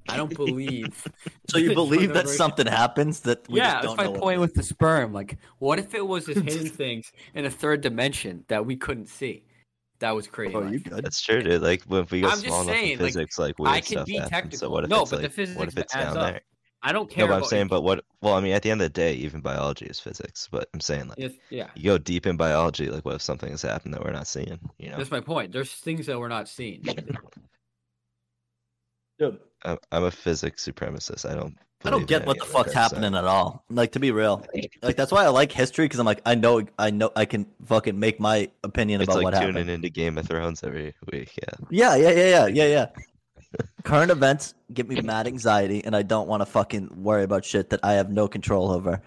[0.08, 1.08] I don't believe.
[1.50, 4.12] So you believe that something happens that we yeah, just that's don't my know.
[4.12, 5.12] what point with the sperm.
[5.12, 9.08] Like, what if it was just hidden things in a third dimension that we couldn't
[9.08, 9.44] see?
[10.00, 10.56] That was crazy.
[10.56, 11.04] Oh, you good?
[11.04, 11.62] That's true, dude.
[11.62, 14.08] Like when we go I'm small enough saying, in physics, like, weird I can stuff
[14.08, 14.30] be happens.
[14.32, 14.58] technical.
[14.60, 16.32] So what if No, it's but the like, what if it's adds down up.
[16.32, 16.42] there?
[16.84, 18.04] I don't care No, but I'm about saying, but what?
[18.22, 20.48] Well, I mean, at the end of the day, even biology is physics.
[20.52, 23.52] But I'm saying, like, Yes, yeah, you go deep in biology, like, what if something
[23.52, 24.58] has happened that we're not seeing?
[24.80, 25.52] You know, that's my point.
[25.52, 26.84] There's things that we're not seeing.
[29.22, 31.30] Dude, I'm, I'm a physics supremacist.
[31.30, 31.56] I don't.
[31.84, 33.64] I don't get what the fuck's happening at all.
[33.70, 34.44] Like to be real,
[34.82, 37.46] like that's why I like history because I'm like I know I know I can
[37.66, 39.70] fucking make my opinion It's about like what tuning happened.
[39.70, 41.38] into Game of Thrones every week.
[41.38, 41.68] Yeah.
[41.70, 42.86] Yeah, yeah, yeah, yeah, yeah, yeah.
[43.84, 47.70] Current events give me mad anxiety, and I don't want to fucking worry about shit
[47.70, 49.02] that I have no control over.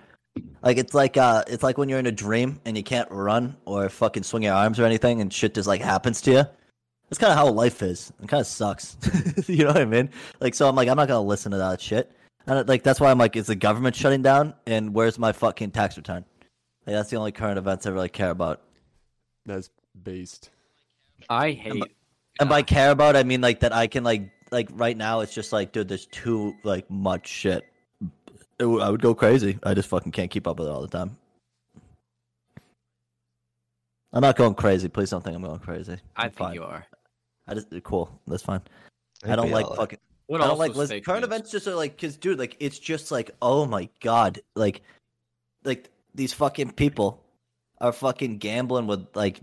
[0.63, 3.57] Like it's like uh, it's like when you're in a dream and you can't run
[3.67, 6.45] or fucking swing your arms or anything, and shit just like happens to you.
[7.15, 8.13] That's kind of how life is.
[8.21, 8.97] It kind of sucks.
[9.49, 10.11] you know what I mean?
[10.41, 12.11] Like, so I'm like, I'm not gonna listen to that shit.
[12.45, 14.53] And like, that's why I'm like, is the government shutting down?
[14.67, 16.25] And where's my fucking tax return?
[16.85, 18.63] Like, that's the only current events I really care about.
[19.47, 19.71] That's
[20.03, 20.51] based.
[21.31, 21.85] I hate.
[22.41, 25.21] And by uh, care about, I mean like that I can like like right now
[25.21, 27.63] it's just like dude, there's too like much shit.
[28.59, 29.57] It would- I would go crazy.
[29.63, 31.17] I just fucking can't keep up with it all the time.
[34.13, 34.89] I'm not going crazy.
[34.89, 35.99] Please don't think I'm going crazy.
[36.17, 36.55] I I'm think fine.
[36.55, 36.85] you are.
[37.47, 38.21] I just cool.
[38.27, 38.63] That's fine.
[39.25, 39.99] I, don't like all fucking.
[40.27, 41.29] What I don't like was listen, fake current news?
[41.29, 41.51] events.
[41.51, 44.83] Just are like, cause dude, like it's just like, oh my god, like,
[45.65, 47.23] like these fucking people
[47.81, 49.41] are fucking gambling with like,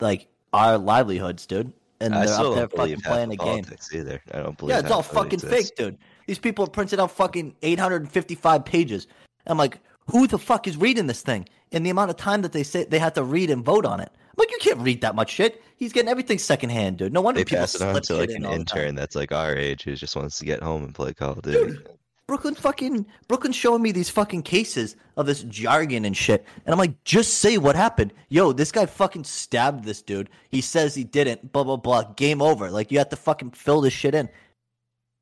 [0.00, 3.44] like our livelihoods, dude, and I they're still up there don't fucking playing the a
[3.44, 3.64] game.
[3.94, 4.20] either.
[4.32, 4.74] I don't believe.
[4.74, 5.70] Yeah, it's all half it fucking exists.
[5.70, 5.98] fake, dude.
[6.26, 9.06] These people are printed out fucking 855 pages.
[9.46, 9.78] I'm like,
[10.10, 11.48] who the fuck is reading this thing?
[11.72, 14.00] And the amount of time that they say they have to read and vote on
[14.00, 14.10] it.
[14.36, 15.62] I'm like, you can't read that much shit.
[15.76, 17.12] He's getting everything secondhand, dude.
[17.12, 18.78] No wonder They people pass it on to like shit in an all the time.
[18.80, 21.42] intern that's like our age who just wants to get home and play Call of
[21.42, 21.78] Duty.
[22.26, 26.44] Brooklyn fucking Brooklyn's showing me these fucking cases of this jargon and shit.
[26.64, 28.12] And I'm like, just say what happened.
[28.30, 30.30] Yo, this guy fucking stabbed this dude.
[30.50, 31.52] He says he didn't.
[31.52, 32.02] Blah blah blah.
[32.16, 32.70] Game over.
[32.70, 34.28] Like you have to fucking fill this shit in.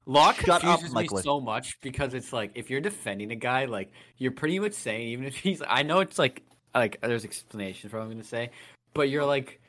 [0.06, 1.18] Law Shut up, confuses me Michael.
[1.18, 5.08] so much because it's like if you're defending a guy, like you're pretty much saying
[5.08, 6.42] even if he's I know it's like
[6.74, 8.50] like there's explanation for what I'm gonna say,
[8.95, 9.61] but you're like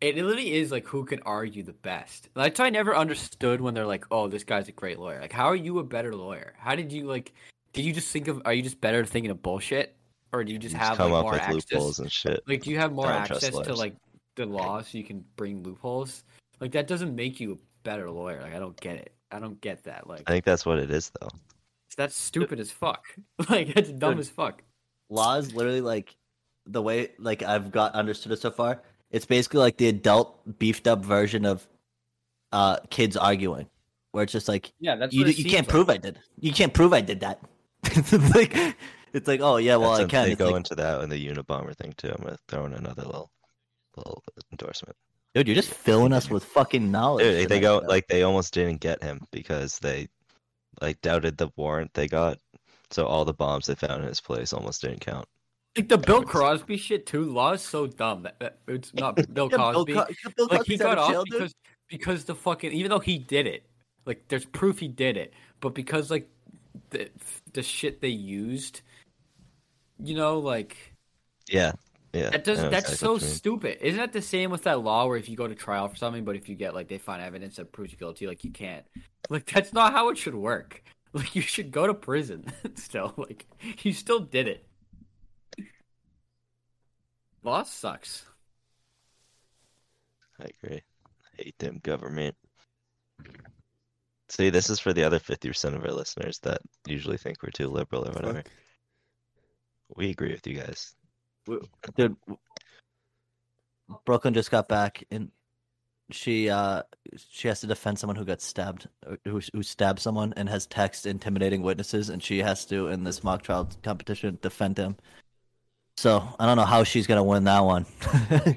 [0.00, 2.30] it literally is like who can argue the best.
[2.34, 5.20] That's why I never understood when they're like, Oh, this guy's a great lawyer.
[5.20, 6.54] Like how are you a better lawyer?
[6.58, 7.32] How did you like
[7.72, 9.96] did you just think of are you just better at thinking of bullshit?
[10.32, 11.72] Or do you just You have come like up more with access?
[11.72, 12.40] loopholes and shit.
[12.46, 13.96] Like, do you have more I don't trust access to like
[14.36, 16.22] the law so you can bring loopholes?
[16.60, 18.40] Like, that doesn't make you a better lawyer.
[18.40, 19.12] Like, I don't get it.
[19.32, 20.06] I don't get that.
[20.06, 21.28] Like, I think that's what it is, though.
[21.96, 23.04] that's stupid as fuck.
[23.50, 24.20] like, it's dumb Dude.
[24.20, 24.62] as fuck.
[25.08, 26.14] law is literally like
[26.66, 28.82] the way like I've got understood it so far.
[29.10, 31.66] It's basically like the adult beefed up version of
[32.52, 33.68] uh kids arguing,
[34.12, 35.68] where it's just like Yeah, that's you you can't like.
[35.68, 36.18] prove I did.
[36.38, 37.40] You can't prove I did that.
[37.84, 38.54] it's like
[39.12, 40.28] it's like oh yeah, well That's I when can.
[40.28, 42.10] They It's go like, into that in the Unabomber thing too.
[42.10, 43.30] I'm gonna throw in another little,
[43.96, 44.96] little endorsement.
[45.34, 47.36] dude, you're just filling us with fucking knowledge.
[47.36, 47.88] Dude, they go bro.
[47.88, 50.08] like they almost didn't get him because they
[50.82, 52.38] like doubted the warrant they got.
[52.90, 55.28] So all the bombs they found in his place almost didn't count.
[55.76, 57.24] Like, the Bill Crosby shit, too.
[57.24, 58.22] Law is so dumb.
[58.24, 59.92] That, that it's not Bill Yeah, Bill Cosby.
[59.92, 60.06] Co-
[60.36, 61.54] Bill like, he got off jail, because,
[61.88, 63.66] because the fucking, even though he did it,
[64.06, 66.28] like, there's proof he did it, but because, like,
[66.90, 67.10] the,
[67.52, 68.82] the shit they used,
[69.98, 70.76] you know, like,
[71.48, 71.72] Yeah,
[72.12, 72.30] yeah.
[72.30, 73.36] That does know that's so what you mean.
[73.36, 73.78] stupid.
[73.86, 76.24] Isn't that the same with that law where if you go to trial for something,
[76.24, 78.84] but if you get like they find evidence that proves you guilty, like you can't.
[79.28, 80.82] Like that's not how it should work.
[81.12, 82.46] Like you should go to prison
[82.76, 83.14] still.
[83.16, 83.46] Like
[83.82, 84.64] you still did it.
[87.42, 88.24] Law sucks.
[90.40, 90.80] I agree.
[90.80, 92.36] I hate them government.
[94.28, 97.68] See, this is for the other 50% of our listeners that usually think we're too
[97.68, 98.42] liberal or whatever.
[98.42, 98.50] Fuck.
[99.96, 100.94] We agree with you guys.
[101.96, 102.16] dude
[104.04, 105.30] brooklyn just got back and
[106.10, 106.82] she uh
[107.16, 108.88] she has to defend someone who got stabbed
[109.24, 113.22] who, who stabbed someone and has text intimidating witnesses and she has to in this
[113.22, 114.96] mock trial competition defend him
[116.00, 117.84] so i don't know how she's gonna win that one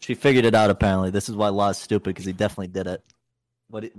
[0.00, 1.10] She figured it out apparently.
[1.10, 3.02] This is why Law's stupid because he definitely did it.
[3.68, 3.92] What it,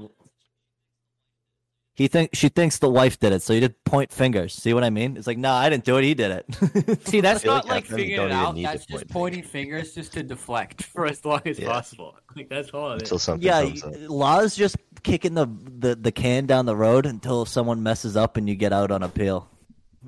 [1.96, 4.54] he think she thinks the wife did it, so he did point fingers.
[4.54, 5.18] See what I mean?
[5.18, 6.04] It's like, no, I didn't do it.
[6.04, 7.00] He did it.
[7.08, 8.56] See, that's not like like half of them figuring it out.
[8.56, 11.72] That's just point pointing fingers just to deflect for as long as Yeah.
[11.74, 12.16] possible.
[12.36, 13.24] Like that's all it Until is.
[13.24, 13.94] something yeah, comes up.
[14.08, 15.48] Law's just kicking the,
[15.80, 19.02] the the can down the road until someone messes up and you get out on
[19.02, 19.50] appeal.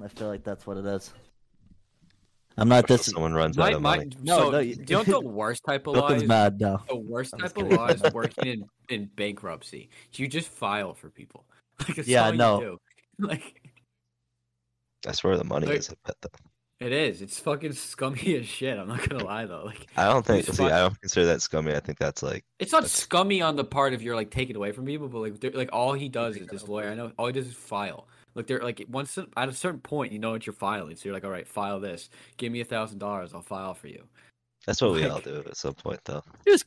[0.01, 1.11] I feel like that's what it is.
[2.59, 3.05] I'm not Until this.
[3.07, 4.11] someone runs My, out of my, money.
[4.21, 6.23] No, so, no, do you- you know what the worst type of law is?
[6.23, 6.83] mad now.
[6.87, 9.89] The worst type of law is working in, in bankruptcy.
[10.13, 11.45] You just file for people.
[11.87, 12.77] Like, Yeah, no.
[13.19, 13.71] Like
[15.03, 15.89] That's where the money Like- is.
[15.89, 16.85] I bet though.
[16.85, 17.21] it is.
[17.21, 18.77] It's fucking scummy as shit.
[18.77, 19.63] I'm not gonna lie though.
[19.65, 20.45] Like I don't think.
[20.45, 21.73] See, fun- I don't consider that scummy.
[21.73, 24.55] I think that's like it's not That's- scummy on the part of you're like taking
[24.55, 26.89] away from people, but like like all he does is this lawyer.
[26.89, 28.07] I know all he does is file.
[28.39, 30.95] Like they're like once at a certain point, you know what you're filing.
[30.95, 32.09] So you're like, all right, file this.
[32.37, 33.33] Give me a thousand dollars.
[33.33, 34.01] I'll file for you.
[34.65, 36.23] that's what we all do at some point though.
[36.47, 36.63] Just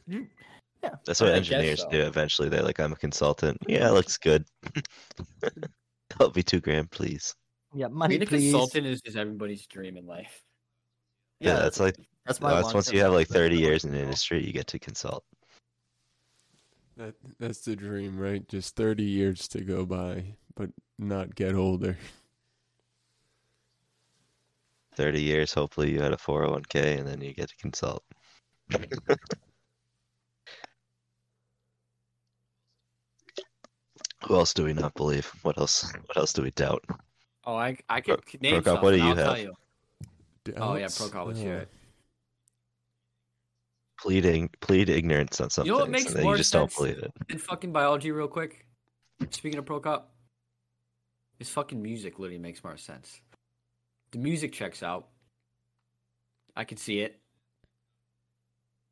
[0.82, 1.88] That's what I engineers so.
[1.88, 2.02] do.
[2.02, 3.56] Eventually, they're like, "I'm a consultant.
[3.66, 4.44] Yeah, it looks good.
[6.18, 7.34] Help me two grand, please."
[7.74, 8.52] yeah, money, Being a please.
[8.52, 10.42] consultant is just everybody's dream in life.
[11.40, 11.96] Yeah, that's like
[12.26, 12.52] that's my.
[12.52, 15.24] that's once you have like 30 years in the industry, you get to consult.
[16.96, 18.46] That that's the dream, right?
[18.48, 21.96] Just thirty years to go by, but not get older.
[24.94, 28.04] 30 years, hopefully you had a 401k, and then you get to consult.
[28.70, 28.78] Who
[34.36, 35.32] else do we not believe?
[35.42, 35.90] What else?
[36.06, 36.84] What else do we doubt?
[37.44, 38.82] Oh, I I could Pro- name Prokop, something.
[38.82, 39.38] what do you I'll tell have?
[39.38, 39.52] you.
[40.58, 41.00] Oh yeah, Doubts?
[41.00, 41.68] Prokop, let's hear Uh, it.
[44.02, 46.74] Pleading, plead ignorance on something, You know what makes more you just sense?
[46.74, 47.12] don't believe it.
[47.28, 48.66] In fucking biology, real quick.
[49.30, 50.02] Speaking of Prokop,
[51.38, 53.20] his fucking music literally makes more sense.
[54.10, 55.06] The music checks out.
[56.56, 57.20] I can see it.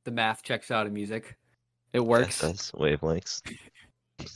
[0.05, 1.37] The math checks out in music.
[1.93, 2.41] It works.
[2.41, 3.43] Yes, that's wavelengths.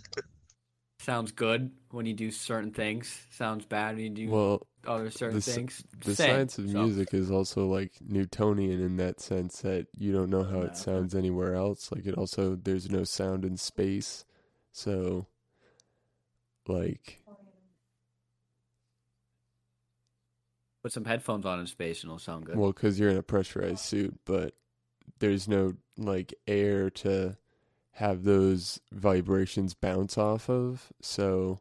[0.98, 3.16] Sounds good when you do certain things.
[3.30, 5.84] Sounds bad when you do Well, other certain the things.
[6.04, 6.82] the science of so.
[6.84, 10.66] music is also like Newtonian in that sense that you don't know how Yeah.
[10.66, 11.90] it sounds anywhere else.
[11.92, 14.24] Like it also there's no sound in space,
[14.72, 15.26] so
[16.66, 17.20] like
[20.82, 22.56] Put some headphones on in space and it'll sound good.
[22.56, 24.54] well, because you're in a pressurized suit, but
[25.18, 27.38] there's no like air to
[27.92, 31.60] have those vibrations bounce off of, so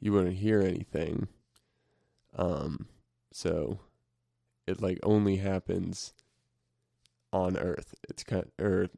[0.00, 1.28] you wouldn't hear anything.
[2.36, 2.86] Um,
[3.32, 3.80] so
[4.66, 6.12] it like only happens
[7.32, 7.94] on Earth.
[8.08, 8.88] It's kind of, or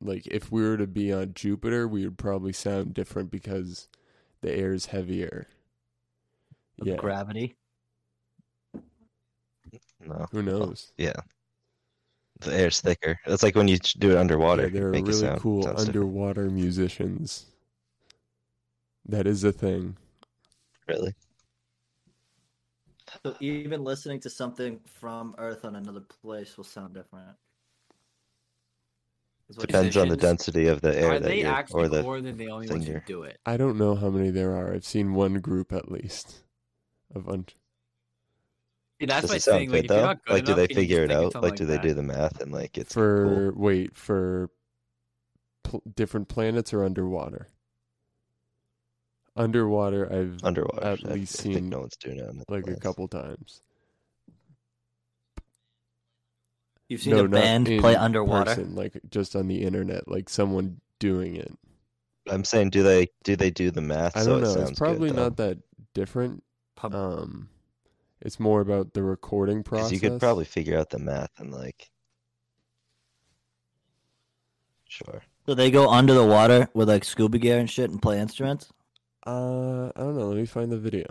[0.00, 3.88] like if we were to be on Jupiter, we would probably sound different because
[4.42, 5.46] the air is heavier.
[6.80, 7.56] Of Yeah, gravity.
[10.00, 10.92] No, who knows?
[10.98, 11.14] yeah,
[12.40, 13.18] the air's thicker.
[13.26, 14.64] It's like when you do it underwater.
[14.64, 15.40] Yeah, there are really sound.
[15.40, 15.96] cool Sounds different.
[15.96, 17.46] underwater musicians.
[19.06, 19.96] That is a thing.
[20.88, 21.14] Really?
[23.22, 27.36] So even listening to something from Earth on another place will sound different.
[29.48, 32.02] Is Depends on the density of the air Are that they you're, actually or the
[32.02, 33.38] or than the only ones who do it?
[33.44, 34.72] I don't know how many there are.
[34.72, 36.44] I've seen one group at least
[37.14, 37.46] of un-
[39.00, 39.70] See, that's Does my it sound thing.
[39.70, 40.02] good Like, though?
[40.02, 41.32] not good Like, do they figure it out?
[41.32, 41.82] something Like, do they that?
[41.82, 43.62] do the math and like it's for cool?
[43.62, 44.50] wait for
[45.62, 47.48] pl- different planets or underwater.
[49.36, 50.84] Underwater, I've underwater?
[50.84, 52.28] at I- least I think seen, no one's doing it.
[52.28, 53.60] on the like a couple times.
[56.88, 58.54] You've seen no, a not band in play underwater.
[58.54, 61.52] person, like just on the internet, like someone doing it.
[62.30, 64.16] I'm saying, do they do they do the math?
[64.16, 64.54] I so don't it know.
[64.54, 65.58] sounds It's probably good, not that
[65.94, 66.44] different.
[66.76, 67.48] Pub- Um,
[68.20, 69.92] it's more about the recording process.
[69.92, 71.90] you could probably figure out the math and like.
[74.88, 75.22] Sure.
[75.46, 78.70] So they go under the water with like scuba gear and shit and play instruments.
[79.26, 80.28] Uh, I don't know.
[80.28, 81.04] Let me find the video.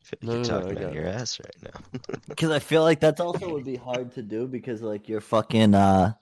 [0.00, 1.06] I feel like No, you're no, no, talking I out your it.
[1.06, 2.00] ass right now.
[2.28, 5.74] Because I feel like that's also would be hard to do because like you're fucking
[5.74, 6.14] uh,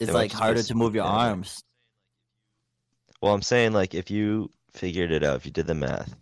[0.00, 1.62] it's like harder to move your yeah, arms.
[3.20, 6.16] well, I'm saying like if you figured it out, if you did the math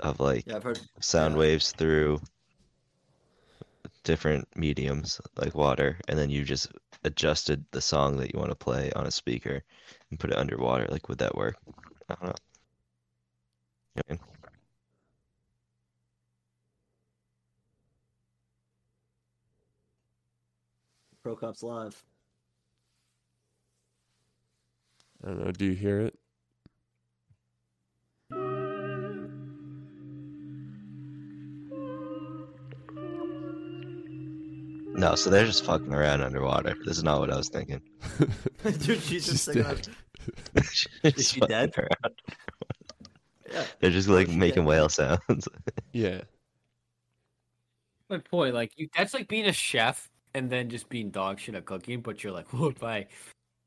[0.00, 0.80] of like Yeah, heard.
[1.00, 1.36] sound yeah.
[1.36, 2.20] waves through
[4.04, 6.68] different mediums like water, and then you just
[7.04, 9.62] adjusted the song that you want to play on a speaker
[10.10, 11.56] and put it underwater, like would that work?
[12.08, 12.34] I don't know.
[13.96, 14.20] You know I mean?
[21.22, 22.04] Pro Cops Live.
[25.24, 25.52] I don't know.
[25.52, 26.19] Do you hear it?
[34.94, 36.74] No, so they're just fucking around underwater.
[36.84, 37.80] This is not what I was thinking.
[38.64, 39.62] Dude, she's just She's singing.
[39.62, 39.88] dead.
[41.14, 41.74] Just she fucking dead?
[41.78, 42.22] around.
[43.50, 43.64] Yeah.
[43.80, 44.68] They're just like she making dead?
[44.68, 45.48] whale sounds.
[45.92, 46.22] yeah.
[48.08, 51.54] My point, like you, that's like being a chef and then just being dog shit
[51.54, 52.00] at cooking.
[52.00, 53.06] But you're like, what if I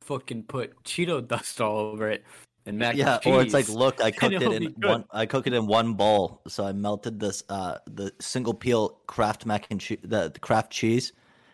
[0.01, 2.25] fucking put Cheeto dust all over it
[2.65, 5.05] and mac yeah, and or it's like, look, I cooked it in one.
[5.11, 6.41] I cooked it in one bowl.
[6.47, 10.71] So I melted this, uh, the single peel Kraft mac and cheese, the, the Kraft
[10.71, 11.13] cheese,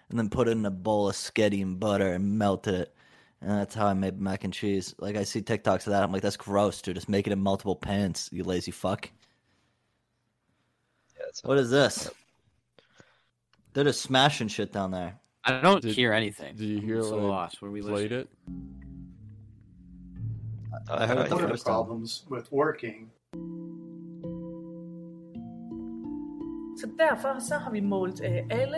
[0.10, 2.96] and then put it in a bowl of sketty and butter and melted it.
[3.42, 4.94] And that's how I made mac and cheese.
[5.00, 6.96] Like I see TikToks of that, I'm like, that's gross, dude.
[6.96, 9.10] Just make it in multiple pans, you lazy fuck.
[11.18, 12.10] Yeah, What is this?
[13.74, 15.20] They're just smashing shit down there.
[15.44, 16.56] I don't Did- hear anything.
[16.56, 17.62] Did you hear I'm so when lost.
[17.62, 18.20] What are we played listening?
[18.20, 18.30] it?
[20.90, 21.74] I heard it One of the first time.
[21.76, 23.12] problems with working
[26.82, 28.78] Så derfor så har vi målt øh, alle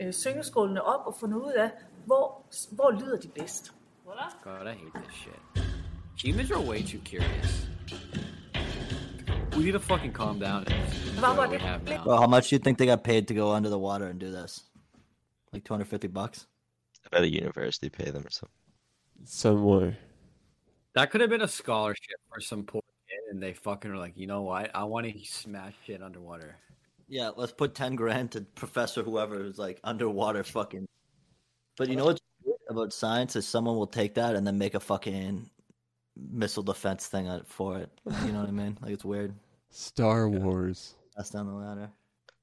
[0.00, 1.70] øh, syngeskålene op og fundet ud af,
[2.06, 3.74] hvor, hvor lyder de bedst.
[4.06, 4.26] Voilà.
[4.44, 5.64] God, I hate this shit.
[6.24, 7.68] Humans are way too curious.
[9.56, 10.74] We need to fucking calm down and
[11.16, 12.04] enjoy what we have now.
[12.06, 14.18] Well, how much do you think they got paid to go under the water and
[14.20, 14.52] do this?
[15.52, 16.46] Like 250 bucks?
[17.04, 18.58] I bet a university pay them or something.
[19.24, 19.96] Somewhere.
[20.94, 24.16] That could have been a scholarship for some poor kid, and they fucking are like,
[24.16, 24.70] you know what?
[24.74, 26.56] I want to smash shit underwater.
[27.08, 30.86] Yeah, let's put 10 grand to Professor whoever who's like underwater fucking.
[31.76, 34.74] But you know what's weird about science is someone will take that and then make
[34.74, 35.50] a fucking
[36.16, 37.90] missile defense thing for it.
[38.24, 38.78] You know what I mean?
[38.80, 39.34] Like it's weird.
[39.70, 40.94] Star Wars.
[41.16, 41.90] That's down the ladder.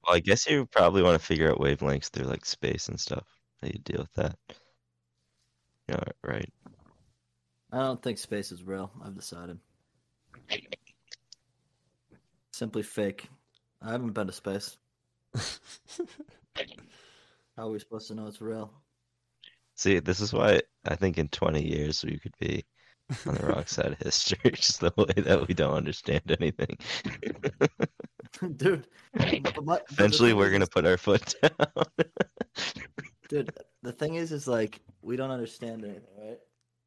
[0.05, 3.25] Well, I guess you probably want to figure out wavelengths through like space and stuff.
[3.61, 4.35] How you deal with that?
[5.87, 6.49] You know, right?
[7.72, 8.91] I don't think space is real.
[9.03, 9.57] I've decided.
[12.51, 13.30] Simply fake.
[13.82, 14.78] I haven't been to space.
[17.55, 18.72] How are we supposed to know it's real?
[19.76, 22.65] See, this is why I think in 20 years we could be
[23.26, 26.78] on the wrong side of history, just the way that we don't understand anything.
[28.57, 28.88] Dude.
[29.63, 31.86] my- Eventually, we're gonna put our foot down.
[33.30, 33.51] Dude,
[33.82, 36.38] the thing is, is like we don't understand anything, right?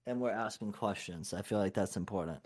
[0.07, 1.33] And we're asking questions.
[1.33, 2.39] I feel like that's important.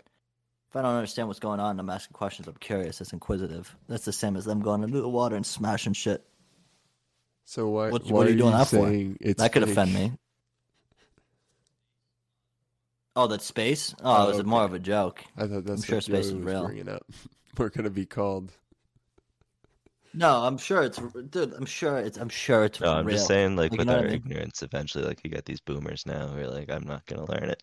[0.69, 2.47] If I don't understand what's going on, I'm asking questions.
[2.47, 3.01] I'm curious.
[3.01, 3.75] It's inquisitive.
[3.87, 6.25] That's the same as them going into the water and smashing shit.
[7.45, 7.89] So why?
[7.89, 8.87] What- why what are you doing that for?
[8.89, 9.71] That could fake?
[9.71, 10.11] offend me.
[13.15, 13.95] Oh, that's space.
[14.01, 14.47] Oh, Oh, it was okay.
[14.49, 15.23] more of a joke.
[15.35, 16.69] I thought that's sure what space is real.
[17.57, 18.53] We're gonna be called.
[20.13, 20.97] No, I'm sure it's,
[21.29, 21.53] dude.
[21.53, 22.17] I'm sure it's.
[22.17, 23.15] I'm sure it's No, I'm real.
[23.15, 24.13] just saying, like, Like, with our I mean?
[24.13, 27.49] ignorance, eventually, like, you got these boomers now who are like, I'm not gonna learn
[27.49, 27.61] it.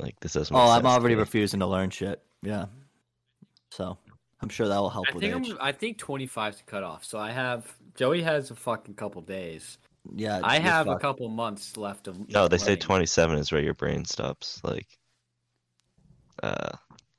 [0.00, 0.54] Like, this doesn't.
[0.54, 2.20] Oh, make I'm sense to already refusing to learn shit.
[2.42, 2.66] Yeah.
[3.70, 3.96] So,
[4.40, 5.50] I'm sure that will help I with think age.
[5.52, 7.04] I'm, I think 25 is cut off.
[7.04, 9.78] So I have Joey has a fucking couple days.
[10.16, 12.28] Yeah, I you're have a couple months left of.
[12.28, 14.88] No, they say 27 is where your brain stops, like,
[16.42, 16.70] uh,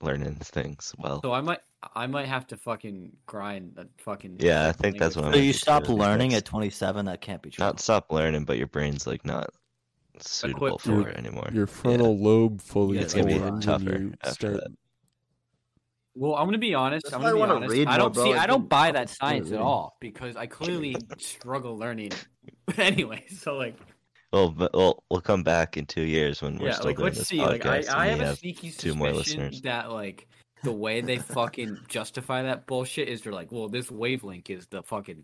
[0.02, 0.94] learning things.
[0.98, 1.62] Well, So I might
[1.96, 4.40] I might have to fucking grind that fucking.
[4.40, 7.06] Yeah, I think that's what So I'm you stop sure learning at 27?
[7.06, 7.66] That can't be true.
[7.66, 9.50] not stop learning, but your brain's like not
[10.20, 11.50] suitable Equipped for for it anymore.
[11.52, 14.54] Your frontal lobe fully It's gonna be formed when tougher you after start.
[14.56, 14.72] that.
[16.16, 17.06] Well, I'm gonna be honest.
[17.06, 17.72] That's I'm why gonna be wanna honest.
[17.72, 18.24] read I more, don't bro.
[18.24, 18.34] see.
[18.34, 19.60] I I don't didn't buy that science at reading.
[19.60, 22.22] all because I clearly struggle learning.
[22.78, 23.80] anyway, so like,
[24.32, 27.16] Well, but we'll we'll come back in two years when we're yeah, still like doing
[27.16, 27.46] let's this see.
[27.46, 29.62] Like, I, podcast I and have we a have sneaky two more suspicion listeners.
[29.62, 30.28] that like
[30.64, 34.82] the way they fucking justify that bullshit is they're like, well, this wavelength is the
[34.84, 35.24] fucking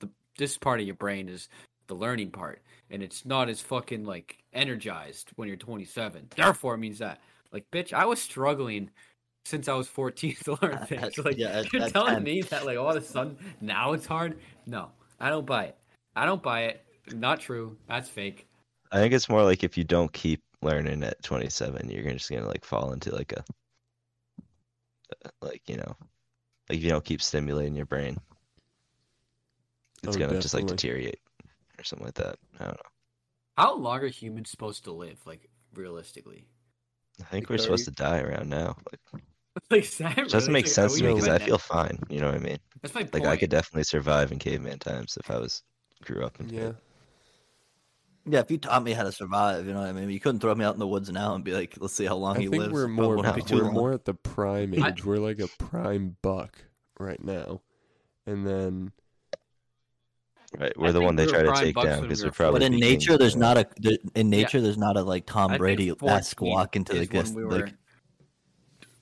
[0.00, 0.08] the
[0.38, 1.48] this part of your brain is
[1.88, 6.28] the learning part, and it's not as fucking like energized when you're 27.
[6.36, 7.20] Therefore, it means that
[7.52, 8.90] like, bitch, I was struggling
[9.44, 11.18] since I was 14 to learn things.
[11.18, 12.22] Like, yeah, at- you're at telling 10.
[12.22, 14.38] me that like all of a sudden now it's hard?
[14.66, 15.76] No, I don't buy it.
[16.16, 16.84] I don't buy it.
[17.14, 17.76] Not true.
[17.88, 18.46] That's fake.
[18.92, 22.46] I think it's more like if you don't keep learning at 27, you're just gonna
[22.46, 23.42] like fall into like a, uh,
[25.40, 25.96] like you know,
[26.68, 28.18] like if you don't keep stimulating your brain,
[30.04, 31.20] it's Oh, gonna just like deteriorate
[31.78, 32.36] or something like that.
[32.60, 32.90] I don't know.
[33.56, 35.24] How long are humans supposed to live?
[35.26, 36.48] Like realistically,
[37.20, 38.76] I think we're supposed to die around now.
[38.90, 39.00] Like,
[39.70, 41.98] like that it doesn't make like, sense to me because I feel fine.
[42.08, 42.58] You know what I mean?
[42.82, 43.26] That's my Like point.
[43.26, 45.62] I could definitely survive in caveman times if I was
[46.04, 46.50] grew up in.
[46.50, 46.72] Yeah.
[48.24, 50.08] Yeah, if you taught me how to survive, you know what I mean?
[50.10, 52.16] You couldn't throw me out in the woods now and be like, let's see how
[52.16, 52.72] long I he think lives.
[52.72, 53.74] we're more wouldn't we're long.
[53.74, 55.04] more at the prime age.
[55.04, 56.56] we're like a prime buck
[56.98, 57.62] right now,
[58.26, 58.92] and then
[60.58, 62.60] Right, we're the one they try to take down because we we're were probably.
[62.60, 64.60] But in nature, there's not a there- in nature.
[64.60, 67.34] There's not a like Tom Brady esque 14 walk into the is guest.
[67.34, 67.72] we like,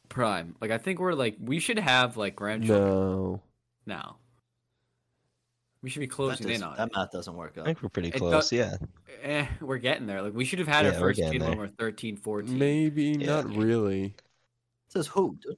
[0.08, 0.54] prime.
[0.60, 3.42] Like I think we're like we should have like grandchildren no,
[3.84, 4.16] now.
[5.82, 6.92] We should be That, closing does, in on that it.
[6.94, 7.62] math doesn't work Out.
[7.62, 8.32] I think we're pretty close.
[8.32, 8.76] does- yeah.
[9.22, 10.20] Eh, we're getting there.
[10.22, 12.58] Like we should have had Yeah, our first getting kid when we're 13, 14.
[12.58, 13.26] Maybe Yeah.
[13.42, 14.04] not really.
[14.06, 14.12] It
[14.88, 15.36] says who?
[15.42, 15.56] Dude?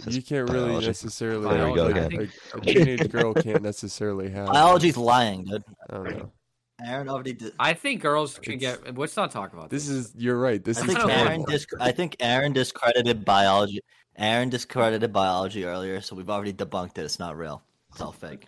[0.00, 0.86] Says You can't really biology.
[0.88, 1.48] necessarily.
[1.48, 2.30] There we go like, again.
[2.54, 4.46] A, a teenage girl can't necessarily have.
[4.48, 5.64] Biology's lying, dude.
[5.90, 6.32] I don't know.
[6.84, 7.52] Aaron already did.
[7.58, 8.96] I think girls can It's- get.
[8.96, 9.86] Let's not talk about this.
[9.88, 10.12] This is.
[10.16, 10.62] You're right.
[10.62, 11.44] This I is think Aaron terrible.
[11.46, 13.80] disc- I think Aaron discredited biology.
[14.16, 17.04] Aaron discredited biology earlier, so we've already debunked it.
[17.04, 17.62] It's not real.
[17.90, 18.46] It's all fake.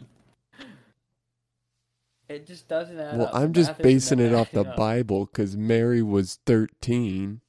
[2.30, 3.34] It just doesn't add Well, up.
[3.34, 4.76] I'm just math basing it off the up.
[4.76, 7.40] Bible because Mary was 13.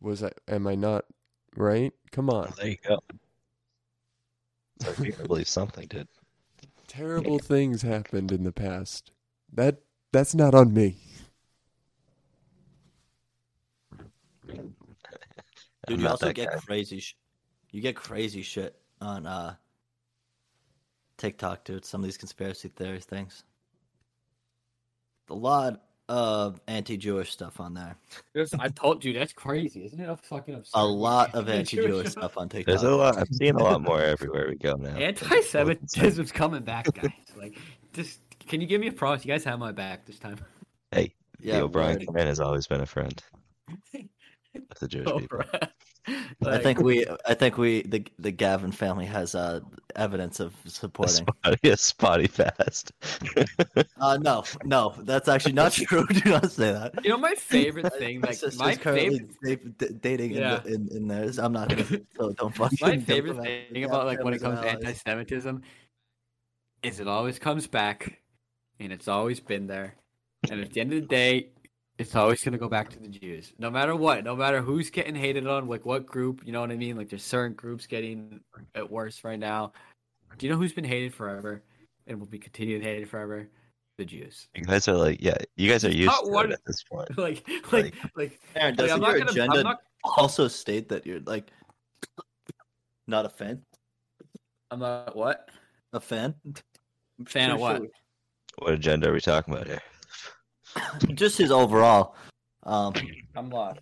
[0.00, 0.32] Was I?
[0.48, 1.04] Am I not
[1.54, 1.92] right?
[2.10, 2.52] Come on.
[2.56, 2.98] There you go.
[4.80, 6.08] So you believe something, did.
[6.88, 9.12] Terrible things happened in the past.
[9.52, 10.96] That that's not on me.
[15.86, 16.58] Dude, you also get guy.
[16.58, 16.98] crazy.
[16.98, 17.16] Sh-
[17.70, 19.54] you get crazy shit on uh
[21.16, 21.84] TikTok, dude.
[21.84, 23.44] Some of these conspiracy theories things.
[25.30, 27.96] A lot of anti-Jewish stuff on there.
[28.34, 30.08] There's- I told you that's crazy, isn't it?
[30.08, 30.78] A fucking absurd.
[30.80, 32.66] A lot of Anti-Jewish anti-Jewish stuff on TikTok.
[32.66, 33.16] There's a lot.
[33.16, 34.96] I'm seeing a lot more everywhere we go now.
[34.96, 37.10] Anti-Semitism's coming back, guys.
[37.36, 37.56] Like,
[37.92, 38.18] just
[38.48, 39.24] can you give me a promise?
[39.24, 40.38] You guys have my back this time.
[40.90, 42.06] Hey, yeah, the O'Brien word.
[42.08, 43.22] clan has always been a friend
[43.94, 45.42] of the Jewish people.
[46.08, 46.26] Right.
[46.54, 49.60] I think we, I think we, the the Gavin family has uh
[49.96, 51.26] evidence of A supporting.
[51.42, 52.92] spotty, a spotty fast.
[54.00, 56.06] Uh, no, no, that's actually not true.
[56.06, 57.04] Do not say that.
[57.04, 60.62] You know my favorite thing, like sister's my currently favorite, da- dating Yeah.
[60.64, 61.38] in, the, in in theirs.
[61.38, 61.84] I'm not gonna.
[62.16, 62.78] So don't fucking.
[62.80, 65.62] my favorite come at thing about like when it comes to anti-Semitism
[66.82, 68.20] is it always comes back,
[68.78, 69.96] and it's always been there,
[70.50, 71.50] and at the end of the day,
[72.00, 75.14] it's always gonna go back to the Jews, no matter what, no matter who's getting
[75.14, 76.96] hated on, like what group, you know what I mean?
[76.96, 78.40] Like there's certain groups getting
[78.74, 79.72] it worse right now.
[80.38, 81.62] Do you know who's been hated forever,
[82.06, 83.48] and will be continued hated forever?
[83.98, 84.48] The Jews.
[84.54, 86.64] You guys are like, yeah, you guys are It's used not to one- it at
[86.66, 87.18] this point.
[87.18, 88.40] like, like, like.
[88.56, 89.30] Aaron, doesn't I'm not your gonna.
[89.32, 89.82] agenda I'm not.
[90.16, 91.50] also state that you're like
[93.06, 93.60] not a fan?
[94.70, 95.50] I'm not what
[95.92, 96.34] A fan?
[97.26, 97.82] fan of Pretty what?
[98.58, 99.82] What agenda are we talking about here?
[100.76, 101.00] Sure.
[101.14, 102.14] Just his overall.
[102.64, 102.94] Um,
[103.36, 103.80] I'm lost.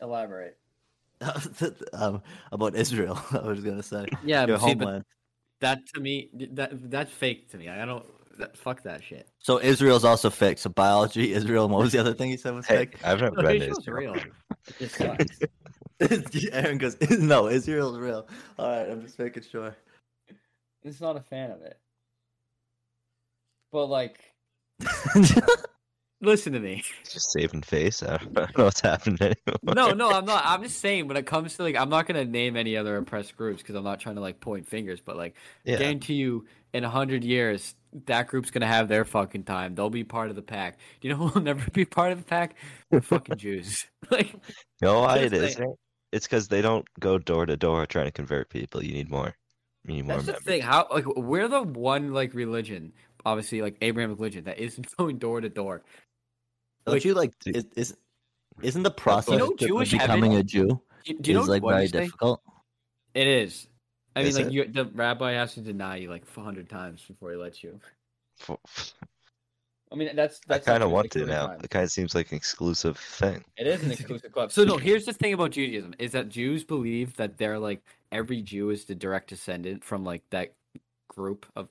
[0.00, 0.58] Elaborate.
[1.92, 2.22] um,
[2.52, 3.20] about Israel.
[3.32, 5.04] I was gonna say Yeah, your see, homeland.
[5.60, 7.68] that to me, that that's fake to me.
[7.68, 8.04] I don't.
[8.38, 9.28] That, fuck that shit.
[9.38, 10.58] So Israel's also fake.
[10.58, 11.64] So biology, Israel.
[11.66, 12.98] and What was the other thing you said was Hey, fake?
[13.04, 14.14] I've never No, been to Israel's Israel.
[14.14, 14.22] real.
[14.66, 14.96] It just
[16.00, 16.50] sucks.
[16.52, 18.26] Aaron goes, no, Israel's real.
[18.58, 19.74] All right, I'm just making sure.
[20.82, 21.78] It's not a fan of it.
[23.70, 24.18] But like,
[26.20, 26.82] listen to me.
[27.04, 28.02] Just saving face.
[28.02, 29.74] I don't, know what's happening anymore.
[29.74, 30.42] No, no, I'm not.
[30.44, 33.36] I'm just saying when it comes to like, I'm not gonna name any other oppressed
[33.36, 35.00] groups because I'm not trying to like point fingers.
[35.00, 35.34] But like,
[35.64, 35.78] Yeah.
[35.78, 37.74] guarantee you, in a hundred years,
[38.06, 39.74] that group's gonna have their fucking time.
[39.74, 40.78] They'll be part of the pack.
[41.00, 42.56] Do you know who will never be part of the pack?
[42.90, 43.86] The fucking Jews.
[44.10, 44.34] Like,
[44.82, 45.54] know why it is?
[45.54, 45.74] saying.
[46.12, 48.84] It's because they don't go door to door trying to convert people.
[48.84, 49.34] You need more.
[49.86, 50.60] You need more That's the thing.
[50.60, 52.92] How like we're the one like religion,
[53.24, 55.82] obviously like Abrahamic religion that isn't going door to door.
[56.86, 57.32] Don't Like- you like?
[57.46, 57.96] Is, is
[58.62, 60.38] isn't the process you know of Jewish becoming heaven?
[60.38, 62.40] a Jew Do, do you know is like very difficult?
[63.14, 63.66] It is.
[64.16, 67.32] I mean, Is like you, the rabbi has to deny you like 400 times before
[67.32, 67.80] he lets you.
[69.92, 71.46] I mean, that's I kind of actually, want like, to now.
[71.48, 71.60] fine.
[71.62, 73.44] It kind of seems like an exclusive thing.
[73.56, 74.50] It is an exclusive club.
[74.52, 78.40] So no, here's the thing about Judaism is that Jews believe that they're like every
[78.42, 80.54] Jew is the direct descendant from like that
[81.08, 81.68] group of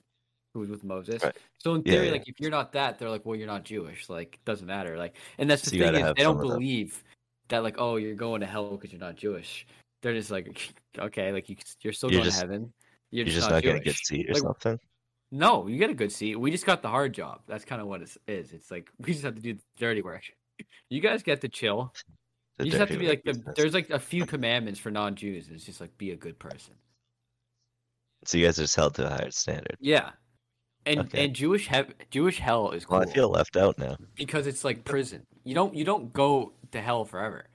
[0.54, 1.22] who was with Moses.
[1.22, 1.36] Right.
[1.58, 2.12] So in theory, yeah.
[2.12, 4.08] like if you're not that, they're like, well, you're not Jewish.
[4.08, 4.96] Like doesn't matter.
[4.96, 7.02] Like, and that's the So thing is they don't believe
[7.48, 9.66] that like oh you're going to hell because you're not Jewish.
[10.02, 12.72] They're just like okay, like you you're still You're going just- to heaven.
[13.10, 14.00] You're, You're just, just not, not getting a Jewish.
[14.00, 14.80] good seat or Like, something.
[15.30, 16.34] No, you get a good seat.
[16.36, 17.42] We just got the hard job.
[17.46, 18.52] That's kind of what it is.
[18.52, 20.22] It's like we just have to do the dirty work.
[20.88, 21.92] You guys get to chill.
[22.58, 23.40] The You just have to be like the.
[23.56, 25.48] There's like a few commandments for non-Jews.
[25.50, 26.74] It's just like be a good person.
[28.24, 29.76] So you guys are just held to a higher standard.
[29.80, 30.10] Yeah,
[30.86, 31.24] and Okay.
[31.24, 33.96] and Jewish hev- Jewish hell is cool Well, I feel left out now.
[34.16, 35.26] because it's like prison.
[35.44, 37.46] You don't you don't go to hell forever.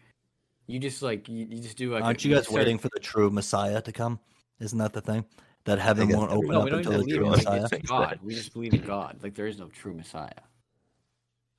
[0.68, 2.04] You just like you, you just do like.
[2.04, 4.20] Aren't a- you guys certain- waiting for the true Messiah to come?
[4.60, 5.26] Isn't that the thing?
[5.66, 7.68] That heaven won't open No, up until the true in like, Messiah.
[7.72, 8.20] it's God.
[8.24, 9.20] We just believe in God.
[9.22, 10.30] Like there is no true Messiah.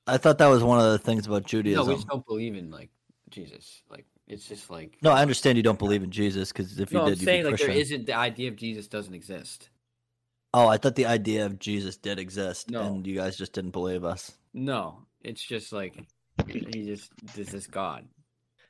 [0.07, 1.85] I thought that was one of the things about Judaism.
[1.85, 2.89] No, we just don't believe in like
[3.29, 3.83] Jesus.
[3.89, 4.97] Like it's just like.
[5.01, 7.25] No, I understand you don't believe in Jesus because if you No, I'm did, you'd
[7.25, 7.81] saying be like there Christian.
[7.81, 9.69] isn't the idea of Jesus doesn't exist.
[10.53, 12.81] Oh, I thought the idea of Jesus did exist, No.
[12.81, 14.31] and you guys just didn't believe us.
[14.53, 15.95] No, it's just like
[16.47, 18.05] he just this is God.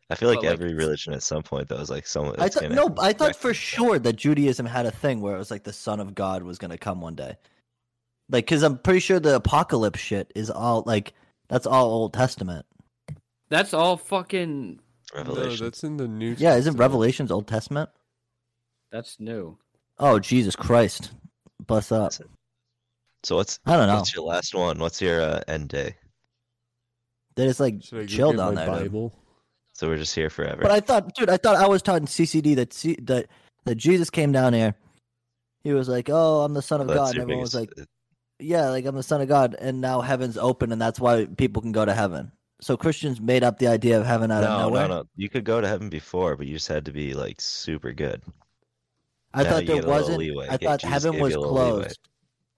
[0.10, 2.36] I feel like But, like, every religion at some point though is like someone.
[2.40, 5.34] I it's thought gonna no, I thought for sure that Judaism had a thing where
[5.36, 7.38] it was like the Son of God was going to come one day.
[8.30, 11.14] Like, because I'm pretty sure the apocalypse shit is all like
[11.48, 12.66] that's all Old Testament.
[13.50, 14.80] That's all fucking.
[15.14, 15.66] No, Revelation.
[15.66, 16.36] that's in the New.
[16.38, 17.90] Yeah, isn't Revelations Old Testament?
[18.92, 19.58] That's new.
[19.98, 21.12] Oh Jesus Christ,
[21.68, 22.14] bless up.
[23.24, 23.96] so what's I don't know.
[23.98, 24.80] what's your last one?
[24.80, 25.96] What's your uh, end day?
[27.36, 28.74] They just like Should I go chill down my there.
[28.84, 28.92] dude.
[28.92, 29.14] Bible?
[29.74, 30.62] So we're just here forever.
[30.62, 33.28] But I thought, dude, I thought I was taught in CCD that C- that
[33.66, 34.76] that Jesus came down here.
[35.64, 37.72] He was like, "Oh, I'm the Son of That's God." And your everyone was like,
[38.40, 41.62] "Yeah, like I'm the Son of God," and now heaven's open, and that's why people
[41.62, 42.32] can go to heaven.
[42.60, 44.88] So Christians made up the idea of heaven out of no, nowhere.
[44.88, 45.04] no, no.
[45.16, 48.22] You could go to heaven before, but you just had to be like super good.
[49.34, 50.20] I Now thought there get a little wasn't.
[50.20, 50.48] leeway.
[50.50, 51.84] I thought Jesus heaven was you a little leeway.
[51.84, 52.00] closed.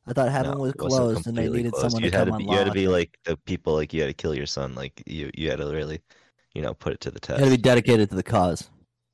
[0.06, 1.84] I thought heaven No, was closed, and they needed closed.
[1.84, 3.94] someone you to had come to be, You had to be like the people, like
[3.94, 4.76] you had to kill your son.
[4.76, 6.02] Like you, you had to really,
[6.54, 7.40] you know, put it to the test.
[7.40, 7.52] You test.
[7.52, 8.70] had to be dedicated to the cause.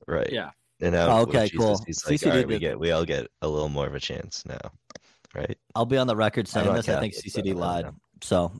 [0.07, 0.31] right.
[0.31, 0.51] Yeah.
[0.81, 1.83] And now, Oh, okay, Jesus, cool.
[1.85, 3.99] He's like, CCD all right, we get, we all get a little more of a
[3.99, 4.71] chance now,
[5.35, 5.57] right?
[5.75, 6.87] I'll be on the record saying not this.
[6.87, 7.85] I think Catholic, so I CCD lied.
[8.21, 8.51] So,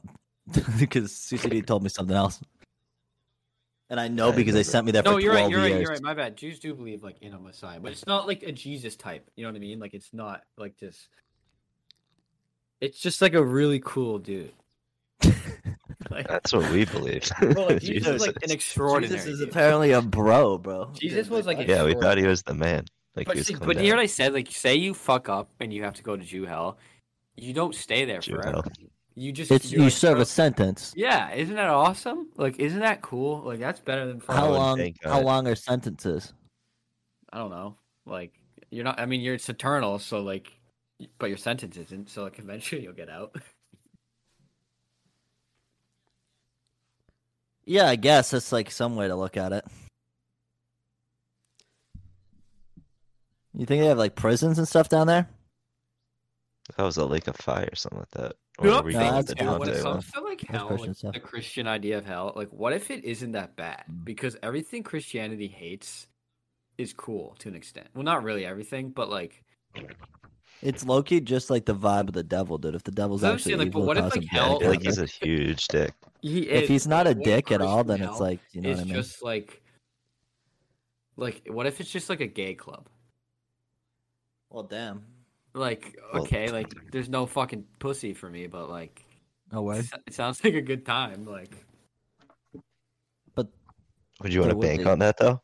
[0.78, 2.38] because CCD told me something else,
[3.90, 5.50] and I know I because they sent me there No, for you're right.
[5.50, 5.72] You're years.
[5.72, 5.80] right.
[5.82, 6.02] You're right.
[6.02, 6.36] My bad.
[6.36, 9.28] Jews do believe like in a Messiah, but it's not like a Jesus type.
[9.36, 9.78] You know what I mean?
[9.80, 11.08] Like it's not like just.
[12.80, 14.52] It's just like a really cool dude.
[16.10, 17.30] like, That's what we believe.
[17.42, 19.18] well, like, Jesus, Jesus is like an extraordinary.
[19.18, 19.48] Jesus is dude.
[19.50, 20.90] apparently a bro, bro.
[20.94, 22.86] Jesus was like a- yeah, we thought he was the man.
[23.16, 24.32] Like But, see, but you hear what I said?
[24.32, 26.78] Like, say you fuck up and you have to go to Jew hell,
[27.36, 28.62] you don't stay there Jew forever.
[28.62, 28.64] hell.
[29.20, 30.94] You just It's you're like, serve "Oh, a sentence.
[30.96, 32.30] Yeah, isn't that awesome?
[32.36, 33.42] Like, isn't that cool?
[33.42, 34.78] Like, that's better than How long?
[34.78, 35.24] thank How God.
[35.26, 36.32] long are sentences?
[37.30, 37.76] I don't know.
[38.06, 38.32] Like,
[38.70, 38.98] you're not.
[38.98, 40.50] I mean, you're it's eternal, so like,
[41.18, 42.08] but your sentence isn't.
[42.08, 43.36] So like, eventually you'll get out.
[47.66, 49.66] Yeah, I guess that's like some way to look at it.
[53.52, 55.28] You think they have like prisons and stuff down there?
[56.76, 58.32] That was a lake of fire or something like that.
[58.58, 59.46] Or You know, were No, that's the good.
[59.46, 59.92] when Dante it one?
[59.94, 61.14] comes to like hell, like, stuff.
[61.14, 63.84] the Christian idea of hell, like, what if it isn't that bad?
[64.04, 66.06] Because everything Christianity hates
[66.78, 67.88] is cool to an extent.
[67.94, 69.42] Well, not really everything, but like,
[70.62, 72.74] It's low key just like the vibe of the devil, dude.
[72.74, 74.58] If the devil's I'm actually saying, like, but what if, like, him Yeah, I hell-
[74.58, 75.94] bad feel like he's a huge dick.
[76.20, 78.60] he, is, if he's not a what if dick at all, then it's like you
[78.60, 78.94] know what I mean.
[78.94, 79.62] just like,
[81.16, 82.88] like, what if it's just like a gay club?
[84.50, 85.04] Well, damn.
[85.54, 89.02] Like, Well- okay, like, there's no fucking pussy for me, but like,
[89.52, 89.80] No way.
[89.80, 91.24] it, it sounds like a good time.
[91.26, 91.50] Like,
[93.34, 93.48] But
[94.22, 95.40] Would you want to bank on that though?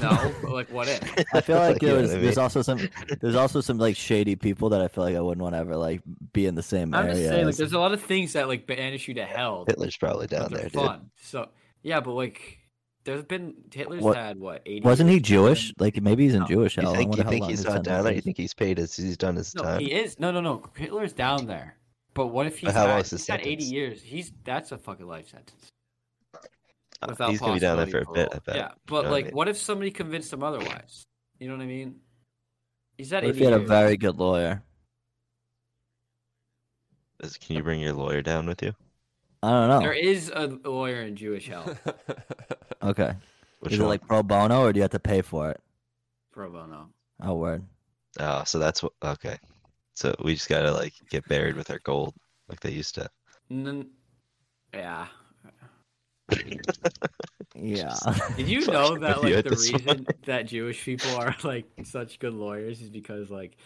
[0.00, 1.02] no, but like, what if?
[1.34, 2.42] I feel like you know there's what I there's mean?
[2.42, 2.88] also some
[3.20, 5.76] there's also some like shady people that I feel like I wouldn't want to ever
[5.76, 6.02] like
[6.32, 7.14] be in the same I'm area.
[7.16, 9.64] just saying, like, there's a lot of things that like banish you to hell.
[9.66, 10.82] Hitler's probably but down they're there, dude.
[10.82, 11.10] fun.
[11.22, 11.48] So
[11.82, 12.58] yeah, but like,
[13.04, 15.22] there's been Hitler's What- had what 80 Wasn't he years?
[15.22, 15.72] Jewish?
[15.78, 16.46] Like maybe he's in No.
[16.46, 16.92] Jewish You hell.
[16.94, 18.12] I think, you think he's his not down there?
[18.12, 19.80] You think he's paid his he's done his No, time?
[19.80, 20.18] he is.
[20.20, 20.62] No, no, no.
[20.76, 21.76] Hitler's down there.
[22.14, 24.02] But what if he's But how long had, is his he's had 80 years?
[24.02, 25.68] He's that's a fucking life sentence.
[27.02, 28.56] Uh, Without he's gonna be down there for a bit, I bet.
[28.56, 29.34] Yeah, but know what I like, mean?
[29.34, 31.04] what if somebody convinced him otherwise?
[31.38, 32.00] You know what I mean?
[32.98, 34.62] He's at What if 80 he had a very good lawyer?
[37.22, 38.74] Is- Can you bring your lawyer down with you?
[39.42, 39.80] I don't know.
[39.80, 41.76] There is a lawyer in Jewish hell,
[42.82, 43.14] Okay.
[43.60, 45.60] Which is it like pro bono or do you have to pay for it?
[46.32, 46.88] pro bono.
[47.22, 47.62] Oh word.
[48.18, 48.92] Oh, so that's what.
[49.02, 49.36] Okay,
[49.94, 52.14] so we just gotta like get buried with our gold,
[52.48, 53.08] like they used to.
[53.50, 53.90] N-
[54.74, 55.06] yeah.
[57.54, 57.94] Yeah.
[58.36, 59.82] Did you know that like the this one.
[59.82, 63.56] reason that Jewish people are like such good lawyers is because like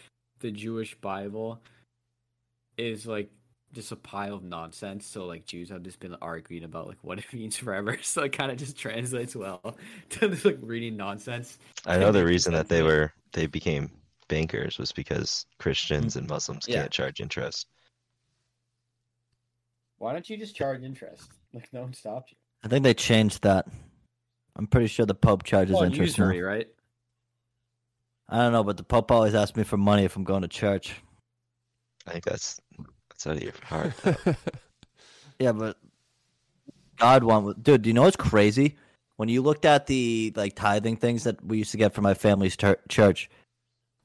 [0.41, 1.61] the Jewish Bible
[2.79, 3.31] is like
[3.75, 5.07] just a pile of nonsense.
[5.07, 7.99] So like Jews have just been arguing about like what it means forever.
[8.03, 9.77] So it kind of just translates well
[10.11, 11.59] to just like reading nonsense.
[11.87, 13.91] I know the reason that they were they became
[14.29, 16.81] bankers was because Christians and Muslims Yeah.
[16.83, 17.67] can't charge interest.
[19.99, 21.31] Why don't you just charge interest?
[21.53, 22.37] Like no one stopped you.
[22.65, 23.67] I think they changed that.
[24.57, 26.19] I'm pretty sure the Pope charges Well, interest.
[26.19, 26.27] now.
[26.29, 26.69] right?
[28.29, 30.49] I don't know, but the Pope always asks me for money if I'm going to
[30.49, 30.95] church.
[32.07, 32.61] I think that's
[33.15, 33.95] that's out of your heart.
[35.39, 35.77] Yeah, but
[36.97, 37.83] God want dude.
[37.83, 38.77] Do you know what's crazy?
[39.17, 42.15] When you looked at the like tithing things that we used to get from my
[42.15, 43.29] family's tur church,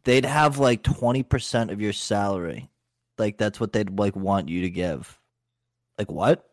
[0.05, 2.69] they'd have like twenty percent of your salary.
[3.17, 5.19] Like that's what they'd like want you to give.
[5.97, 6.45] Like what?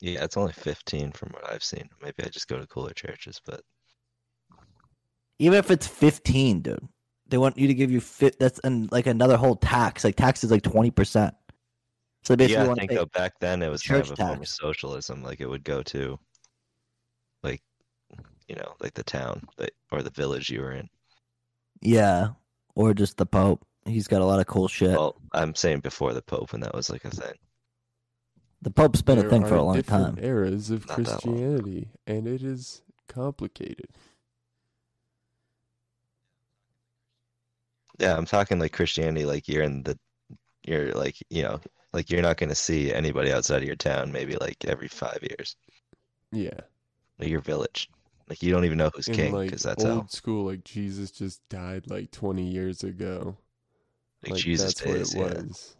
[0.00, 1.88] yeah, it's only fifteen from what I've seen.
[2.02, 3.62] Maybe I just go to cooler churches, but
[5.38, 6.88] Even if it's fifteen, dude,
[7.28, 8.38] they want you to give you fit.
[8.38, 10.04] That's and like another whole tax.
[10.04, 11.34] Like tax is like twenty percent.
[12.22, 13.18] So they you basically gotta want to think though.
[13.18, 15.22] Back then, it was kind of church a form of socialism.
[15.22, 16.18] Like it would go to,
[17.42, 17.62] like,
[18.46, 20.88] you know, like the town that, or the village you were in.
[21.80, 22.28] Yeah,
[22.74, 23.66] or just the Pope.
[23.86, 24.90] He's got a lot of cool shit.
[24.90, 27.32] Well, I'm saying before the Pope when that was like a thing.
[28.62, 30.18] the Pope's been a thing for a long time.
[30.20, 31.18] Eras of Not that long.
[31.18, 33.88] Christianity, and it is complicated.
[37.98, 39.98] Yeah, I'm talking like Christianity, like you're in the,
[40.64, 41.60] you're like, you know,
[41.92, 45.18] like you're not going to see anybody outside of your town maybe like every five
[45.22, 45.56] years,
[46.32, 46.60] Yeah,
[47.18, 47.88] like your village.
[48.28, 50.64] Like you don't even know who's in king like because that's old how school, like
[50.64, 53.36] Jesus just died like twenty years ago.
[54.22, 55.76] like, Like Jesus that's what it Yeah, was.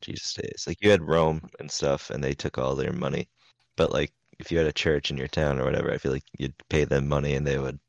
[0.00, 0.64] Jesus days.
[0.68, 3.28] Like you had Rome and stuff, and they took all their money.
[3.76, 6.24] But like if you had a church in your town or whatever, I feel like
[6.38, 7.80] you'd pay them money, and they would,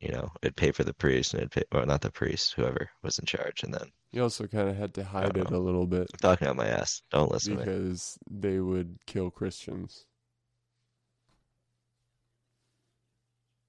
[0.00, 2.90] you know, it'd pay for the priest, and it'd pay, or not the priest, whoever
[3.02, 5.56] was in charge, and then You also kind of had to hide it know.
[5.56, 7.02] a little bit I'm talking out my ass.
[7.12, 7.64] Don't listen to me.
[7.64, 10.04] because they would kill Christians.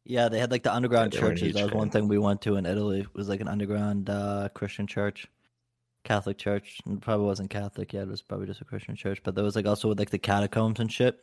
[0.04, 1.48] Yeah, they had like the underground they weren't churches.
[1.50, 3.02] huge That was one thing we went to in Italy.
[3.02, 5.28] It Was like an underground uh, Christian church,
[6.04, 6.80] Catholic church.
[6.88, 8.04] It probably wasn't Catholic yet.
[8.04, 9.22] It was probably just a Christian church.
[9.24, 11.20] But there was like also with like the catacombs and shit.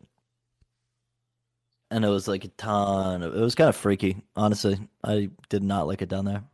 [1.90, 3.22] And it was like a ton.
[3.22, 4.78] Of, it was kind of freaky, honestly.
[5.02, 6.44] I did not like it down there.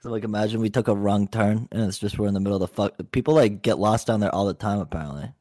[0.00, 2.56] So like, imagine we took a wrong turn and it's just we're in the middle
[2.56, 2.94] of the fuck.
[3.10, 5.32] People like get lost down there all the time, apparently.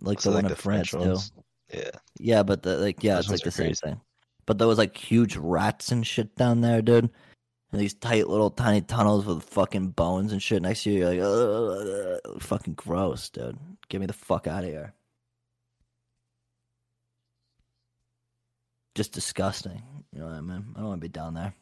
[0.00, 1.32] Like So the like one the in France French
[1.70, 1.78] too.
[1.78, 1.90] Yeah.
[2.18, 4.00] Yeah, but the, like yeah, Those it's like the are same thing.
[4.44, 7.10] But there was like huge rats and shit down there, dude.
[7.70, 11.10] And these tight little tiny tunnels with fucking bones and shit next to you.
[11.10, 13.58] You're like, Ugh, fucking gross, dude.
[13.88, 14.94] Get me the fuck out of here.
[18.94, 19.82] Just disgusting.
[20.12, 20.64] You know what I mean?
[20.74, 21.54] I don't want to be down there.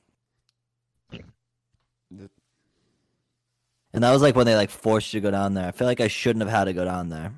[2.11, 5.67] And that was like when they like forced you to go down there.
[5.67, 7.33] I feel like I shouldn't have had to go down there.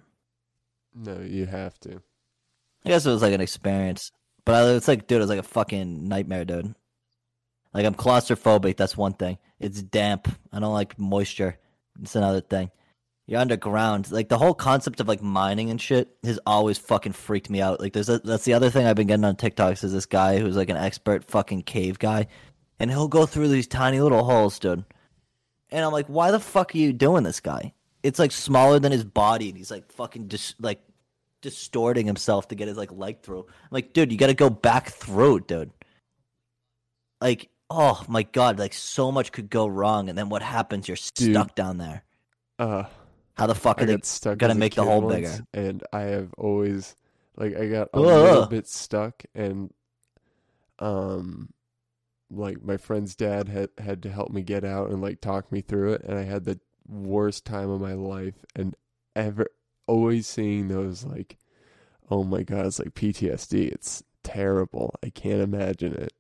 [0.94, 2.02] No, you have to.
[2.84, 4.12] I guess it was like an experience,
[4.44, 6.74] but I, it's like, dude, it was like a fucking nightmare, dude.
[7.74, 8.76] Like I'm claustrophobic.
[8.76, 9.38] That's one thing.
[9.60, 10.28] It's damp.
[10.52, 11.58] I don't like moisture.
[12.02, 12.70] It's another thing.
[13.26, 14.10] You're underground.
[14.10, 17.78] Like the whole concept of like mining and shit has always fucking freaked me out.
[17.78, 20.38] Like there's a, that's the other thing I've been getting on TikToks is this guy
[20.38, 22.28] who's like an expert fucking cave guy,
[22.79, 24.85] and he'll go through these tiny little holes, dude.
[25.70, 27.74] And I'm like, why the fuck are you doing this, guy?
[28.03, 30.81] It's like smaller than his body, and he's like fucking just like
[31.43, 33.41] distorting himself to get his like leg through.
[33.41, 35.70] I'm like, dude, you got to go back through, dude.
[37.20, 40.89] Like, oh my god, like so much could go wrong, and then what happens?
[40.89, 41.35] You're Dude.
[41.35, 42.03] stuck down there.
[42.59, 42.85] Uh,
[43.35, 43.93] How the fuck I are they?
[43.95, 44.39] got stuck.
[44.39, 45.45] gotta make the hole bigger.
[45.53, 46.97] and I have always
[47.37, 48.05] like I got a Ugh.
[48.05, 49.72] little bit stuck, and
[50.79, 51.51] um,
[52.31, 55.61] like my friend's dad had had to help me get out and like talk me
[55.61, 58.74] through it, and I had the worst time of my life, and
[59.16, 59.47] ever
[59.87, 61.37] always seeing those like,
[62.11, 63.70] oh my god, it's like PTSD.
[63.72, 64.95] It's terrible.
[65.03, 66.12] I can't imagine it.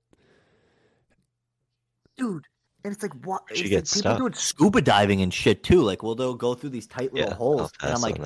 [2.16, 2.46] dude.
[2.84, 3.42] And it's like what?
[3.50, 4.18] Where'd you it's get like people stuck?
[4.18, 5.82] doing scuba diving and shit too.
[5.82, 7.34] Like, well, they'll go through these tight little Yeah.
[7.36, 8.16] holes, and I'm like.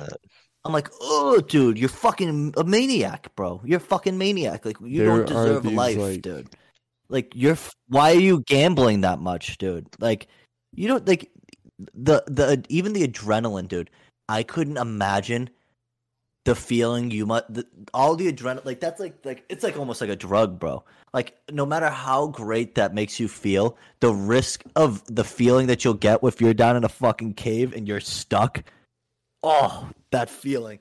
[0.65, 3.61] I'm like, oh, dude, you're fucking a maniac, bro.
[3.65, 4.65] You're a fucking maniac.
[4.65, 6.55] Like, you There don't deserve these, life, like- dude.
[7.13, 7.57] Like, you're.
[7.87, 9.87] Why are you gambling that much, dude?
[9.99, 10.27] Like,
[10.73, 11.31] you don't like
[11.93, 13.89] the the even the adrenaline, dude.
[14.27, 15.49] I couldn't imagine
[16.45, 17.53] the feeling you must.
[17.53, 20.83] The, all the adrenaline, like that's like like it's like almost like a drug, bro.
[21.13, 25.85] Like, no matter how great that makes you feel, the risk of the feeling that
[25.85, 28.63] you'll get if you're down in a fucking cave and you're stuck.
[29.43, 30.79] Oh, that feeling.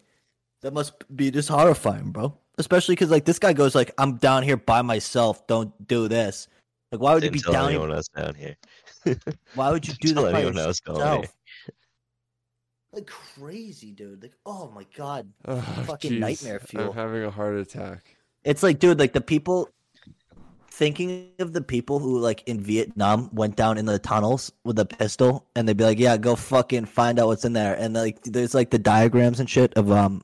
[0.62, 2.38] That must be just horrifying, bro.
[2.58, 5.46] Especially because like this guy goes like, "I'm down here by myself.
[5.46, 6.48] Don't do this."
[6.92, 7.96] Like, why would you Didn't be tell down anyone here?
[7.96, 8.56] else down here.
[9.54, 11.30] Why would you do that by anyone else going here.
[12.94, 14.22] Like crazy, dude.
[14.22, 15.26] Like, oh my god.
[15.46, 16.90] Ugh, Fucking jeez, nightmare fuel.
[16.90, 18.16] I'm having a heart attack.
[18.44, 19.70] It's like, dude, like the people
[20.70, 24.84] thinking of the people who like in Vietnam went down in the tunnels with a
[24.84, 27.74] pistol and they'd be like, Yeah, go fucking find out what's in there.
[27.74, 30.22] And like there's like the diagrams and shit of um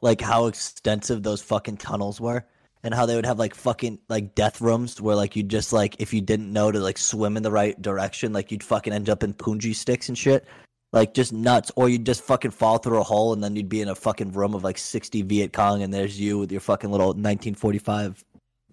[0.00, 2.44] like how extensive those fucking tunnels were
[2.82, 5.96] and how they would have like fucking like death rooms where like you just like
[5.98, 9.10] if you didn't know to like swim in the right direction, like you'd fucking end
[9.10, 10.46] up in punji sticks and shit.
[10.92, 11.72] Like just nuts.
[11.74, 14.32] Or you'd just fucking fall through a hole and then you'd be in a fucking
[14.32, 17.78] room of like sixty Viet Cong and there's you with your fucking little nineteen forty
[17.78, 18.24] five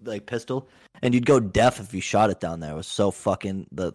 [0.04, 0.68] like pistol.
[1.02, 2.72] And you'd go deaf if you shot it down there.
[2.72, 3.92] It was so fucking the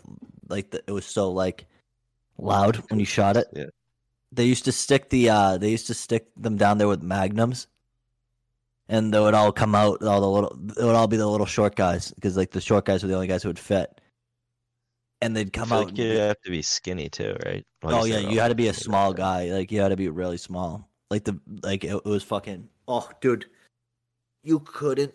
[0.50, 1.66] like the, it was so like
[2.38, 3.48] loud when you shot it.
[3.54, 3.66] Yeah.
[4.32, 7.68] They used to stick the uh they used to stick them down there with magnums.
[8.88, 11.46] And they would all come out, all the little, it would all be the little
[11.46, 14.02] short guys because like the short guys were the only guys who would fit.
[15.22, 15.88] And they'd come out.
[15.88, 17.66] like you have to be skinny too, right?
[17.84, 19.52] Oh yeah, you had to be a small guy.
[19.52, 20.90] Like you had to be really small.
[21.12, 22.70] Like the like it, it was fucking.
[22.88, 23.46] Oh, dude,
[24.44, 25.14] you couldn't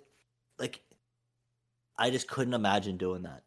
[0.59, 0.81] like.
[1.97, 3.43] I just couldn't imagine doing that.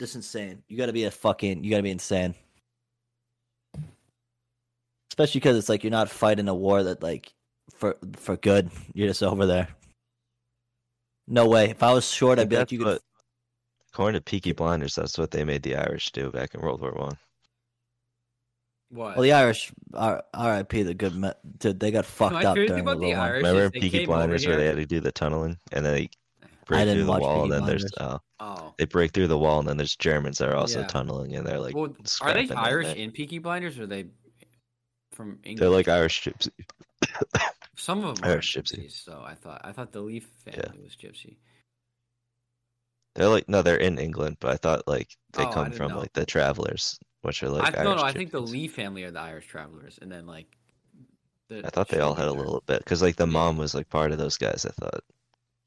[0.00, 0.62] Just insane.
[0.68, 1.62] You got to be a fucking.
[1.62, 2.34] You got to be insane.
[5.12, 7.34] Especially because it's like you're not fighting a war that like
[7.74, 8.70] for for good.
[8.94, 9.68] You're just over there.
[11.28, 11.68] No way.
[11.68, 12.86] If I was short, I'd be like, That's you could.
[12.86, 13.02] what-
[13.92, 16.92] According to Peaky Blinders, that's what they made the Irish do back in World War
[16.92, 17.18] One.
[18.88, 19.16] What?
[19.16, 20.82] Well, the Irish, R- R.I.P.
[20.84, 21.78] The good, me- dude.
[21.78, 24.06] They got fucked My up favorite during thing about the War Irish- Remember is Peaky
[24.06, 26.10] Blinders where they had to do the tunneling and then they
[26.64, 28.72] break through the wall Peaky and then there's uh, oh.
[28.78, 30.86] they break through the wall and then there's Germans that are also Yeah.
[30.86, 32.96] tunneling and they're like well, are they Irish there.
[32.96, 34.06] in Peaky Blinders or are they
[35.14, 35.58] from England?
[35.58, 36.50] They're like Irish gypsy.
[37.76, 38.84] Some of them are Irish gypsy.
[38.86, 41.36] gypsies, so I thought I thought the Leaf family was gypsy.
[43.14, 45.98] They're like no, they're in England, but I thought like they Oh, come from know.
[45.98, 48.40] like the travelers, which are like I, no, no, I think the.
[48.40, 50.46] Lee family are the Irish travelers, and then like.
[51.48, 53.88] The I thought they all had a little bit because like the mom was like
[53.90, 54.64] part of those guys.
[54.64, 55.00] I thought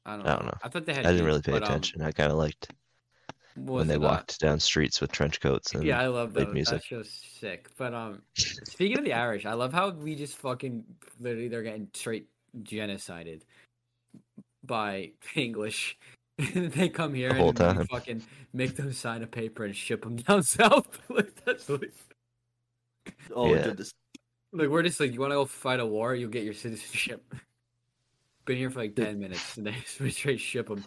[0.04, 0.58] I don't, I don't know.
[0.62, 1.06] I thought they had.
[1.06, 2.02] I didn't genes, really pay but, um, attention.
[2.02, 2.72] I kind of liked
[3.56, 6.34] what when they it, uh, walked down streets with trench coats and Yeah, I love
[6.34, 6.54] played that.
[6.54, 6.74] music.
[6.74, 7.68] That show's sick.
[7.76, 10.84] But um, speaking of the Irish, I love how we just fucking
[11.20, 12.28] literally they're getting straight
[12.62, 13.42] genocided
[14.64, 15.98] by English.
[16.52, 17.86] they come here The and we time.
[17.86, 21.00] fucking make them sign a paper and ship them down south.
[21.08, 21.92] like that's like,
[23.34, 23.72] Oh, Yeah.
[24.52, 27.34] like we're just like you want to go fight a war, you'll get your citizenship.
[28.46, 30.84] Been here for like ten minutes, and they just straight ship them.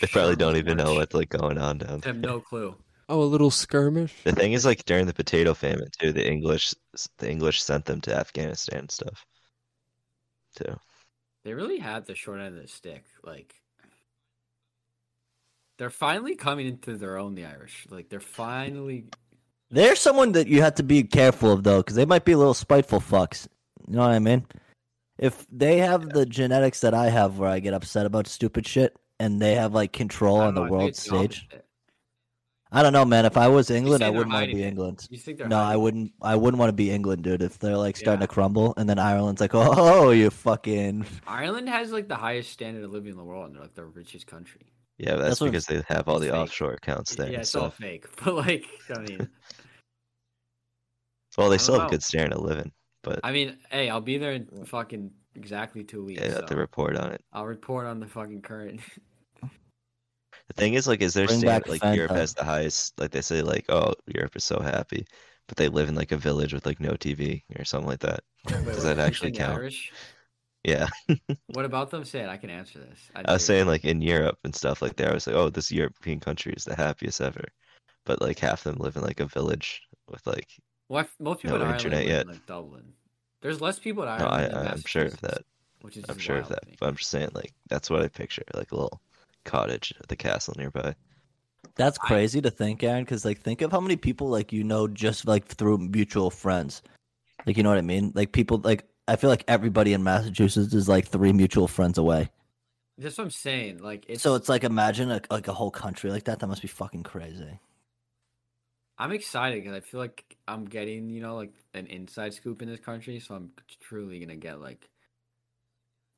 [0.00, 2.76] they probably don't even know what's like going on down They have no clue.
[3.08, 4.14] Oh, a little skirmish.
[4.22, 6.72] The thing is, like during the potato famine too, the English
[7.18, 9.26] the English sent them to Afghanistan and stuff.
[10.56, 10.76] Too.
[11.44, 13.04] They really had the short end of the stick.
[13.24, 13.54] Like
[15.78, 17.34] they're finally coming into their own.
[17.34, 19.06] The Irish, like they're finally.
[19.68, 22.38] They're someone that you have to be careful of though, because they might be a
[22.38, 23.48] little spiteful fucks.
[23.88, 24.46] You know what I mean?
[25.18, 28.96] If they have the genetics that I have, where I get upset about stupid shit,
[29.20, 31.64] and they have like control on don't the know, world stage, opposite.
[32.72, 33.24] I don't know, man.
[33.24, 34.66] If I was England, I wouldn't want to be it.
[34.66, 35.06] England.
[35.08, 36.12] You think they're No, I wouldn't.
[36.20, 37.40] I wouldn't want to be England, dude.
[37.42, 38.26] If they're like starting Yeah.
[38.26, 41.06] to crumble, and then Ireland's like, oh, you fucking.
[41.28, 43.84] Ireland has like the highest standard of living in the world, and they're like the
[43.84, 44.62] richest country.
[44.98, 46.34] Yeah, that's, That's what because they have all the fake.
[46.36, 47.26] offshore accounts there.
[47.26, 47.76] yeah, and it's all stuff.
[47.78, 48.06] fake.
[48.24, 48.64] But like,
[48.96, 49.28] I mean,
[51.36, 51.94] Well, they still don't have know.
[51.96, 52.72] good standard of living,
[53.04, 56.20] but I mean, hey, I'll be there in fucking exactly two weeks.
[56.20, 57.22] yeah, you have to report on it.
[57.32, 58.80] I'll report on the fucking current.
[60.48, 62.16] The thing is, like, is their Bring standard like Europe Fanta.
[62.16, 63.00] has the highest?
[63.00, 65.06] Like they say, like, oh, Europe is so happy,
[65.48, 68.20] but they live in like a village with like no TV or something like that.
[68.50, 69.58] Wait, Does what, that actually count?
[69.58, 69.92] Irish?
[70.64, 70.86] Yeah,
[71.48, 72.04] What about them?
[72.04, 72.28] Say it.
[72.28, 73.10] I can answer this.
[73.14, 75.10] I was saying like in Europe and stuff like that.
[75.10, 77.44] I was like, oh, this European country is the happiest ever,
[78.06, 80.48] but like half of them live in like a village with like.
[80.88, 82.22] Well, most people no in Ireland internet live yet.
[82.22, 82.92] in like Dublin.
[83.40, 84.54] There's less people in No, Ireland.
[84.54, 85.42] I, than I'm sure of that.
[85.82, 86.64] Which is I'm just sure of that.
[86.80, 89.00] But I'm just saying, like, that's what I picture, like a little
[89.44, 90.94] cottage at the castle nearby.
[91.76, 93.04] That's I- crazy to think, Aaron.
[93.04, 96.82] Because like, think of how many people like you know just like through mutual friends.
[97.46, 98.12] Like, you know what I mean?
[98.14, 102.30] Like people like I feel like everybody in Massachusetts is like three mutual friends away.
[102.96, 103.78] That's what I'm saying.
[103.78, 106.38] Like, it's, so it's like imagine a, like a whole country like that.
[106.38, 107.58] That must be fucking crazy.
[108.98, 112.68] I'm excited because I feel like I'm getting, you know, like an inside scoop in
[112.68, 113.18] this country.
[113.20, 114.88] So I'm truly gonna get like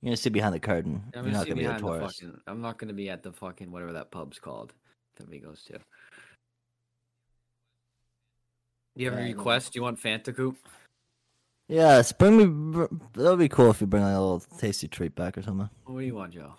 [0.02, 1.02] You're gonna see behind the curtain.
[1.14, 2.20] I'm You're gonna not gonna be a behind the tourist.
[2.20, 2.40] fucking.
[2.46, 4.74] I'm not gonna be at the fucking whatever that pub's called
[5.16, 5.72] that we goes to.
[5.72, 5.78] Do
[8.96, 9.70] you have Yeah, I any requests?
[9.70, 10.56] Do you want Fanta Coop?
[11.68, 12.44] Yes, bring me.
[13.14, 15.68] That would be cool if you bring like a little tasty treat back or something,
[15.84, 16.54] What do you want, Joe?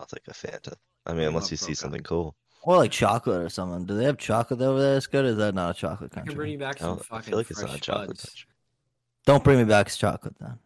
[0.00, 0.74] I'll take a Fanta.
[1.06, 2.34] I mean, unless you see something cool.
[2.68, 3.86] Or like chocolate or something.
[3.86, 4.92] Do they have chocolate over there?
[4.92, 5.24] That's good.
[5.24, 6.34] Or is that not a chocolate I can country?
[6.34, 8.24] bring you back some don't, I fucking feel like it's fresh not a chocolate buds.
[8.26, 8.46] country.
[9.24, 10.58] Don't bring me back chocolate then.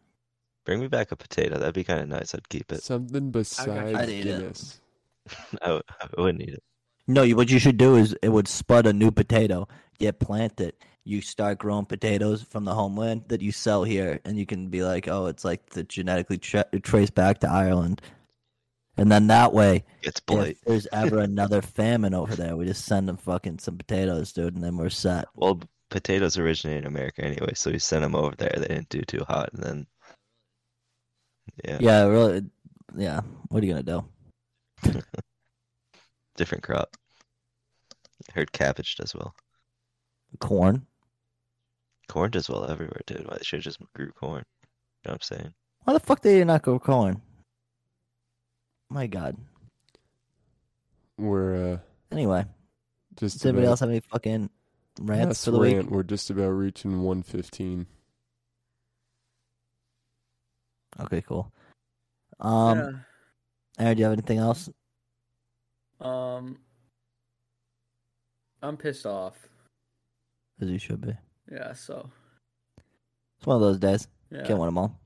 [0.66, 1.58] Bring me back a potato.
[1.58, 2.34] That'd be kind of nice.
[2.34, 2.82] I'd keep it.
[2.82, 4.40] Something besides I'd eat it.
[4.40, 4.80] Guinness.
[5.62, 6.62] I, w- I wouldn't eat it.
[7.06, 9.68] No, you, what you should do is it would spud a new potato.
[10.00, 10.82] get plant it.
[11.04, 14.82] You start growing potatoes from the homeland that you sell here, and you can be
[14.82, 18.02] like, oh, it's like the genetically tra- traced back to Ireland.
[18.96, 23.08] And then that way, It's if there's ever another famine over there, we just send
[23.08, 25.26] them fucking some potatoes, dude, and then we're set.
[25.34, 28.54] Well, potatoes originate in America anyway, so we sent them over there.
[28.54, 29.86] They didn't do too hot, and then
[31.64, 32.42] yeah, Yeah, really.
[32.96, 34.04] Yeah, what are you gonna
[34.84, 35.00] do?
[36.36, 36.96] different crop.
[38.28, 39.34] I heard cabbage does well.
[40.38, 40.86] Corn?
[42.08, 43.26] Corn does well everywhere, dude.
[43.26, 44.44] Why they should just grew corn.
[45.04, 45.54] You know what I'm saying?
[45.84, 47.20] Why the fuck did you not go corn?
[48.92, 49.36] My God.
[51.18, 51.78] We're uh,
[52.10, 52.44] Anyway,
[53.18, 54.50] just does anybody about, else have any fucking
[55.00, 55.86] rants for the week?
[55.90, 57.86] We're just about reaching 115.
[61.00, 61.50] Okay, cool.
[62.38, 63.02] Um,
[63.78, 64.68] Aaron, do you have anything else?
[66.02, 66.58] Um,
[68.62, 69.36] I'm pissed off.
[70.60, 71.14] As you should be.
[71.50, 72.10] Yeah, so
[73.38, 74.06] It's one of those days.
[74.30, 75.00] yeah, Can't win them all.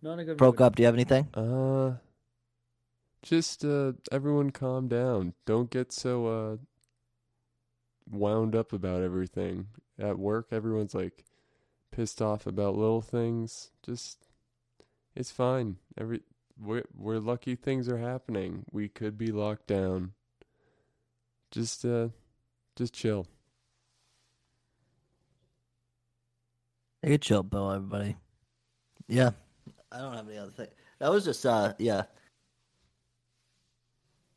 [0.00, 0.38] not a good.
[0.38, 0.66] Broke mood.
[0.66, 0.76] up.
[0.76, 1.28] Do you have anything?
[1.34, 1.96] Uh,
[3.22, 5.34] just uh, everyone calm down.
[5.46, 6.56] Don't get so uh
[8.10, 9.66] wound up about everything.
[9.98, 11.24] At work, everyone's like
[11.90, 13.70] pissed off about little things.
[13.82, 14.26] Just
[15.14, 15.76] it's fine.
[15.98, 16.22] Every
[16.58, 18.64] we're we're lucky things are happening.
[18.72, 20.12] We could be locked down.
[21.50, 22.08] Just uh,
[22.76, 23.26] just chill.
[27.02, 27.72] Take a chill, Bill.
[27.72, 28.16] Everybody.
[29.08, 29.30] Yeah.
[29.92, 30.68] I don't have any other thing.
[31.00, 32.04] That was just uh yeah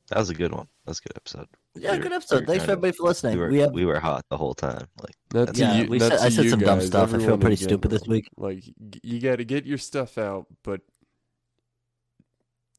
[0.09, 0.67] That was a good one.
[0.85, 1.47] That's a good episode.
[1.75, 2.39] yeah We were- good we episode.
[2.41, 3.33] were Thanks kind for of- everybody for listening.
[3.37, 4.87] We were We have we were hot the whole time.
[5.01, 7.13] Like Not That's- yeah you, we not said, I said you some dumb guys, stuff.
[7.13, 8.29] I feel pretty stupid this week.
[8.37, 8.63] Like
[9.01, 10.81] you got to get your stuff out, but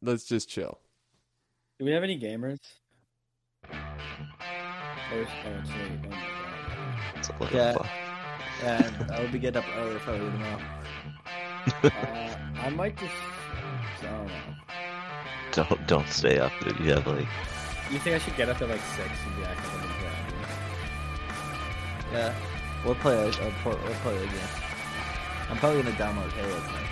[0.03, 0.79] let's just chill.
[1.79, 2.59] Do we have any gamers?
[5.11, 6.01] There's, oh, it's late.
[6.03, 7.17] My god.
[7.17, 7.77] it's a little Yeah.
[8.63, 10.61] And I will be getting up early probably tomorrow.
[11.83, 13.15] Uh, I might just.
[14.03, 14.33] I don't know.
[15.55, 16.79] Don't don't stay up, dude.
[16.81, 17.27] You have like
[17.91, 20.35] You think I should get up at like six and be active in the ground?
[22.13, 22.35] Yeah.
[22.85, 24.49] We'll play a, a por- we'll play a game.
[25.51, 26.85] I'm probably gonna download Halo tonight.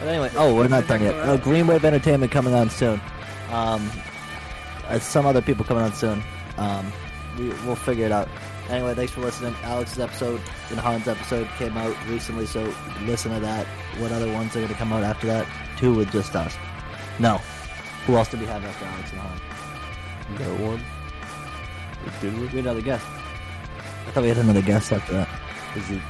[0.00, 1.14] But anyway, oh, we're not done yet.
[1.14, 3.00] Uh, Green Wave Entertainment coming on soon.
[3.50, 3.90] Um,
[4.88, 6.22] uh, some other people coming on soon.
[6.58, 6.92] Um,
[7.38, 8.28] we we'll figure it out.
[8.68, 9.54] Anyway, thanks for listening.
[9.62, 10.40] Alex's episode
[10.70, 12.62] and Han's episode came out recently, so
[13.02, 13.66] listen to that.
[13.98, 15.46] What other ones are gonna come out after that?
[15.78, 16.54] Two with just us.
[17.18, 17.40] No.
[18.06, 19.40] Who else did we have after Alex and Han?
[20.38, 20.80] That one.
[22.20, 22.40] Did we?
[22.40, 23.04] We had another guest.
[24.06, 25.28] I thought we had another guest after that.
[25.76, 26.02] Is it?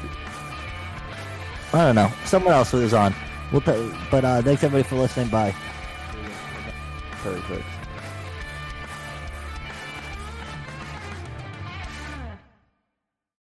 [1.72, 2.10] I don't know.
[2.24, 3.14] Someone else was on.
[3.52, 5.28] We'll t- but uh, thanks everybody for listening.
[5.28, 5.54] Bye.
[7.22, 7.64] Perfect.